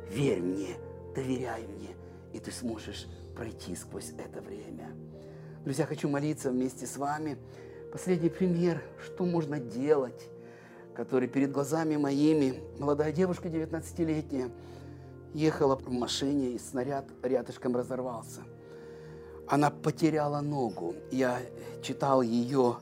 верь 0.09 0.41
мне, 0.41 0.75
доверяй 1.15 1.67
мне, 1.67 1.95
и 2.33 2.39
ты 2.39 2.51
сможешь 2.51 3.07
пройти 3.35 3.75
сквозь 3.75 4.11
это 4.17 4.41
время. 4.41 4.89
Друзья, 5.63 5.85
хочу 5.85 6.09
молиться 6.09 6.49
вместе 6.49 6.85
с 6.85 6.97
вами. 6.97 7.37
Последний 7.91 8.29
пример, 8.29 8.81
что 9.05 9.25
можно 9.25 9.59
делать, 9.59 10.29
который 10.95 11.27
перед 11.27 11.51
глазами 11.51 11.97
моими. 11.97 12.61
Молодая 12.79 13.11
девушка, 13.11 13.47
19-летняя, 13.47 14.49
ехала 15.33 15.75
в 15.75 15.91
машине, 15.91 16.51
и 16.51 16.59
снаряд 16.59 17.05
рядышком 17.23 17.75
разорвался. 17.75 18.41
Она 19.47 19.69
потеряла 19.69 20.41
ногу. 20.41 20.95
Я 21.11 21.39
читал 21.81 22.21
ее, 22.21 22.77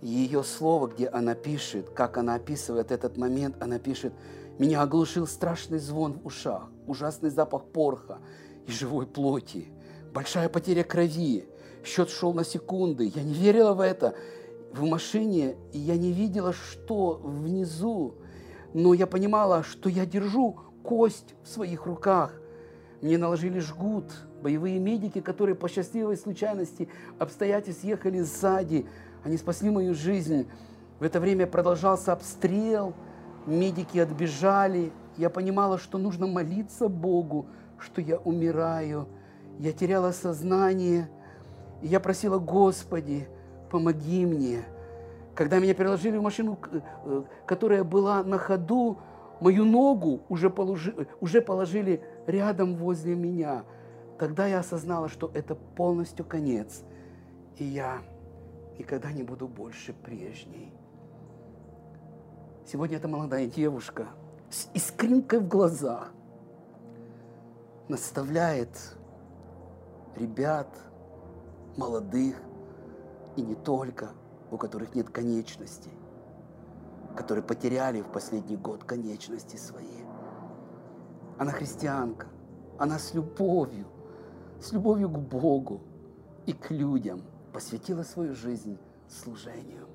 ее 0.00 0.42
слово, 0.42 0.88
где 0.88 1.08
она 1.08 1.34
пишет, 1.34 1.90
как 1.90 2.18
она 2.18 2.34
описывает 2.34 2.90
этот 2.90 3.16
момент. 3.16 3.56
Она 3.60 3.78
пишет, 3.78 4.12
«Меня 4.58 4.82
оглушил 4.82 5.26
страшный 5.26 5.78
звон 5.78 6.14
в 6.14 6.26
ушах, 6.26 6.68
ужасный 6.86 7.30
запах 7.30 7.64
порха 7.64 8.18
и 8.66 8.72
живой 8.72 9.06
плоти, 9.06 9.68
большая 10.12 10.48
потеря 10.48 10.84
крови, 10.84 11.46
счет 11.84 12.10
шел 12.10 12.32
на 12.32 12.44
секунды. 12.44 13.10
Я 13.14 13.22
не 13.22 13.34
верила 13.34 13.74
в 13.74 13.80
это. 13.80 14.14
В 14.72 14.84
машине 14.84 15.56
я 15.72 15.96
не 15.96 16.12
видела, 16.12 16.52
что 16.52 17.20
внизу. 17.22 18.14
Но 18.74 18.94
я 18.94 19.06
понимала, 19.06 19.62
что 19.62 19.88
я 19.88 20.06
держу 20.06 20.58
кость 20.82 21.34
в 21.42 21.48
своих 21.48 21.86
руках. 21.86 22.32
Мне 23.00 23.18
наложили 23.18 23.58
жгут. 23.58 24.12
Боевые 24.42 24.78
медики, 24.78 25.20
которые 25.20 25.54
по 25.54 25.68
счастливой 25.68 26.16
случайности 26.16 26.88
обстоятельств 27.18 27.84
ехали 27.84 28.20
сзади, 28.20 28.86
они 29.24 29.36
спасли 29.36 29.70
мою 29.70 29.94
жизнь. 29.94 30.48
В 30.98 31.04
это 31.04 31.20
время 31.20 31.46
продолжался 31.46 32.12
обстрел, 32.12 32.94
медики 33.46 33.98
отбежали. 33.98 34.92
Я 35.16 35.30
понимала, 35.30 35.78
что 35.78 35.98
нужно 35.98 36.26
молиться 36.26 36.88
Богу, 36.88 37.46
что 37.78 38.00
я 38.00 38.18
умираю. 38.18 39.08
Я 39.58 39.72
теряла 39.72 40.12
сознание– 40.12 41.08
и 41.82 41.88
я 41.88 42.00
просила, 42.00 42.38
Господи, 42.38 43.28
помоги 43.70 44.24
мне. 44.24 44.64
Когда 45.34 45.58
меня 45.58 45.74
переложили 45.74 46.16
в 46.16 46.22
машину, 46.22 46.58
э, 47.04 47.22
которая 47.44 47.84
была 47.84 48.22
на 48.22 48.38
ходу, 48.38 48.98
мою 49.42 49.64
ногу 49.64 50.22
уже 50.28 50.48
положили, 50.50 51.06
уже 51.20 51.40
положили 51.40 52.02
рядом 52.26 52.76
возле 52.76 53.14
меня. 53.14 53.64
Тогда 54.18 54.46
я 54.46 54.60
осознала, 54.60 55.08
что 55.08 55.30
это 55.34 55.54
полностью 55.54 56.24
конец. 56.24 56.82
И 57.58 57.64
я 57.64 58.02
никогда 58.78 59.12
не 59.12 59.22
буду 59.22 59.48
больше 59.48 59.92
прежней. 59.92 60.72
Сегодня 62.66 62.96
эта 62.96 63.08
молодая 63.08 63.46
девушка 63.46 64.06
с 64.48 64.68
искринкой 64.74 65.40
в 65.40 65.48
глазах 65.48 66.12
наставляет 67.88 68.96
ребят– 70.16 70.68
молодых 71.76 72.36
и 73.36 73.42
не 73.42 73.54
только, 73.54 74.10
у 74.50 74.56
которых 74.56 74.94
нет 74.94 75.10
конечностей, 75.10 75.92
которые 77.16 77.44
потеряли 77.44 78.00
в 78.00 78.08
последний 78.08 78.56
год 78.56 78.84
конечности 78.84 79.56
свои. 79.56 80.04
Она 81.38 81.50
христианка, 81.52 82.26
она 82.78 82.98
с 82.98 83.14
любовью, 83.14 83.86
с 84.60 84.72
любовью 84.72 85.08
к 85.08 85.18
Богу 85.18 85.80
и 86.46 86.52
к 86.52 86.70
людям 86.70 87.22
посвятила 87.52 88.02
свою 88.02 88.34
жизнь 88.34 88.78
служению. 89.08 89.86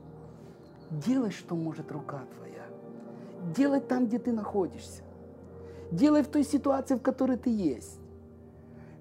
Делай, 0.90 1.32
что 1.32 1.56
может 1.56 1.92
рука 1.92 2.24
твоя. 2.38 2.66
Делай 3.56 3.82
там, 3.82 4.08
где 4.08 4.20
ты 4.20 4.32
находишься. 4.32 5.04
Делай 5.92 6.24
в 6.24 6.28
той 6.28 6.44
ситуации, 6.44 6.96
в 6.96 7.02
которой 7.02 7.38
ты 7.38 7.50
есть. 7.50 8.00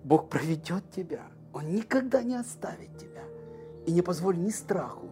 Бог 0.05 0.29
проведет 0.29 0.91
тебя– 0.91 1.23
он 1.57 1.73
никогда 1.73 2.23
не 2.23 2.37
оставит 2.37 2.99
тебя. 2.99 3.23
И 3.87 3.93
не 3.93 4.03
позволит 4.03 4.41
ни 4.41 4.51
страху, 4.51 5.07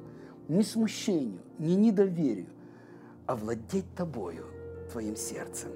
ни 0.46 0.61
смущению, 0.61 1.40
ни 1.59 1.72
недоверию 1.72 2.50
овладеть 3.27 3.95
тобою, 3.95 4.47
твоим 4.91 5.16
сердцем. 5.16 5.70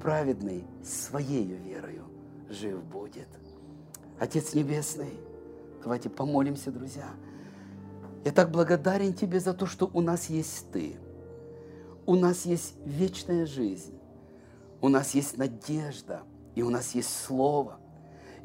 Праведный 0.00 0.64
своею 0.84 1.60
верою 1.62 2.04
жив 2.48 2.82
будет. 2.84 3.28
Отец 4.18 4.54
Небесный, 4.54 5.18
давайте 5.82 6.08
помолимся, 6.08 6.70
друзья. 6.70 7.10
Я 8.24 8.32
так 8.32 8.50
благодарен 8.50 9.14
Тебе 9.14 9.40
за 9.40 9.54
то, 9.54 9.66
что 9.66 9.90
у 9.92 10.00
нас 10.00 10.26
есть 10.26 10.70
Ты. 10.72 10.96
У 12.06 12.14
нас 12.14 12.44
есть 12.46 12.74
вечная 12.84 13.46
жизнь. 13.46 13.98
У 14.80 14.88
нас 14.88 15.14
есть 15.14 15.36
надежда. 15.36 16.22
И 16.54 16.62
у 16.62 16.70
нас 16.70 16.94
есть 16.94 17.10
Слово– 17.10 17.78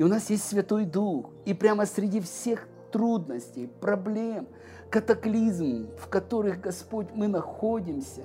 и 0.02 0.04
у 0.04 0.08
нас 0.08 0.32
есть 0.32 0.48
Святой 0.48 0.86
Дух. 0.86 1.30
И 1.46 1.54
прямо 1.54 1.86
среди 1.86 2.22
всех 2.22 2.68
трудностей, 2.92 3.68
проблем, 3.68 4.48
катаклизм, 4.92 5.88
в 5.98 6.08
которых, 6.10 6.60
Господь, 6.60 7.08
мы 7.16 7.28
находимся, 7.28 8.22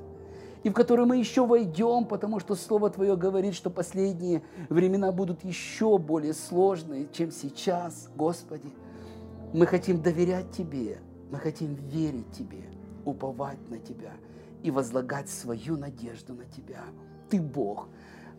и 0.65 0.69
в 0.69 0.73
которые 0.73 1.07
мы 1.07 1.17
еще 1.17 1.47
войдем, 1.47 2.07
потому 2.07 2.41
что 2.41 2.57
Слово 2.57 2.91
Твое 2.91 3.17
говорит, 3.17 3.55
что 3.55 3.71
последние 3.71 4.43
времена 4.69 5.13
будут 5.13 5.45
еще 5.45 5.97
более 5.97 6.35
сложные, 6.35 7.07
чем 7.13 7.31
сейчас, 7.31 8.11
Господи. 8.17 8.69
Мы 9.53 9.65
хотим 9.67 10.03
доверять 10.03 10.51
Тебе, 10.51 10.99
мы 11.31 11.39
хотим 11.39 11.75
верить 11.75 12.33
Тебе, 12.33 12.65
уповать 13.05 13.71
на 13.71 13.79
Тебя 13.79 14.13
и 14.65 14.73
возлагать 14.73 15.31
свою 15.31 15.77
надежду 15.77 16.35
на 16.35 16.47
Тебя. 16.47 16.83
Ты 17.31 17.41
Бог, 17.41 17.87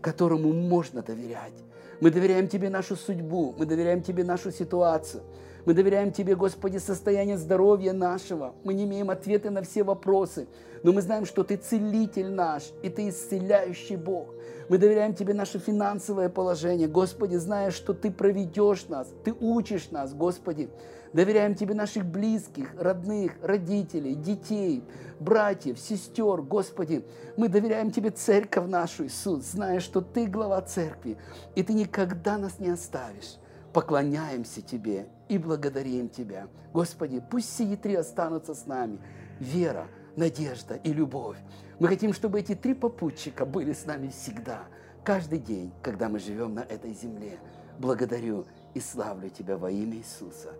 которому 0.01 0.51
можно 0.51 1.01
доверять. 1.01 1.63
Мы 2.01 2.11
доверяем 2.11 2.49
Тебе 2.49 2.69
нашу 2.69 2.97
судьбу, 2.97 3.55
мы 3.57 3.65
доверяем 3.65 4.01
Тебе 4.01 4.25
нашу 4.25 4.51
ситуацию. 4.51 5.23
Мы 5.67 5.73
доверяем 5.73 6.13
Тебе, 6.13 6.33
Господи, 6.37 6.77
состояние 6.77 7.37
здоровья 7.37 7.91
нашего. 7.91 8.55
Мы 8.63 8.73
не 8.73 8.85
имеем 8.85 9.09
ответа 9.09 9.51
на 9.51 9.63
все 9.63 9.83
вопросы, 9.83 10.47
но 10.81 10.93
мы 10.93 11.01
знаем, 11.01 11.25
что 11.25 11.43
Ты 11.43 11.57
целитель 11.57 12.29
наш, 12.29 12.71
и 12.83 12.89
Ты 12.89 13.09
исцеляющий 13.09 13.97
Бог. 13.97 14.29
Мы 14.69 14.77
доверяем 14.77 15.13
Тебе 15.13 15.33
наше 15.33 15.59
финансовое 15.59 16.29
положение, 16.29 16.87
Господи, 16.87 17.35
зная, 17.35 17.71
что 17.71 17.93
Ты 17.93 18.11
проведешь 18.11 18.87
нас, 18.87 19.09
Ты 19.25 19.33
учишь 19.33 19.91
нас, 19.91 20.13
Господи. 20.13 20.69
Доверяем 21.11 21.53
Тебе 21.53 21.73
наших 21.73 22.05
близких, 22.05 22.73
родных, 22.79 23.33
родителей, 23.41 24.15
детей, 24.15 24.85
братьев, 25.19 25.79
сестер, 25.79 26.43
Господи. 26.43 27.03
Мы 27.35 27.49
доверяем 27.49 27.91
Тебе 27.91 28.11
церковь 28.11 28.69
нашу, 28.69 29.07
Иисус, 29.07 29.43
зная, 29.43 29.81
что 29.81 29.99
Ты 29.99 30.27
глава 30.27 30.61
церкви, 30.61 31.17
и 31.55 31.63
Ты 31.63 31.73
никогда 31.73 32.37
нас 32.37 32.57
не 32.57 32.69
оставишь. 32.69 33.37
Поклоняемся 33.77 34.63
Тебе 34.63 35.07
и 35.29 35.37
благодарим 35.37 36.09
Тебя. 36.09 36.47
Господи, 36.73 37.23
пусть 37.29 37.53
все 37.53 37.77
три 37.77 37.93
останутся 37.93 38.55
с 38.55 38.65
нами. 38.65 38.99
Вера, 39.39 39.87
надежда 40.15 40.77
и 40.77 40.91
любовь. 40.91 41.37
Мы 41.79 41.87
хотим, 41.87 42.11
чтобы 42.11 42.39
эти 42.39 42.55
три 42.55 42.73
попутчика 42.73 43.45
были 43.45 43.73
с 43.73 43.85
нами 43.85 44.07
всегда, 44.07 44.63
каждый 45.03 45.37
день, 45.37 45.71
когда 45.83 46.09
мы 46.09 46.17
живем 46.17 46.55
на 46.55 46.61
этой 46.61 46.91
земле. 46.91 47.39
Благодарю 47.77 48.47
и 48.73 48.79
славлю 48.79 49.29
Тебя 49.29 49.57
во 49.57 49.69
имя 49.69 49.97
Иисуса. 49.97 50.55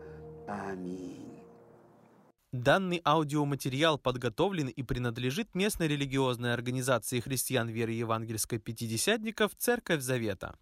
Аминь. 0.48 1.42
Данный 2.52 3.02
аудиоматериал 3.04 3.98
подготовлен 3.98 4.68
и 4.68 4.84
принадлежит 4.84 5.56
местной 5.56 5.88
религиозной 5.88 6.54
организации 6.54 7.20
христиан 7.20 7.68
веры 7.68 7.94
евангельской 7.94 8.60
пятидесятников 8.60 9.56
«Церковь 9.56 10.02
Завета». 10.02 10.58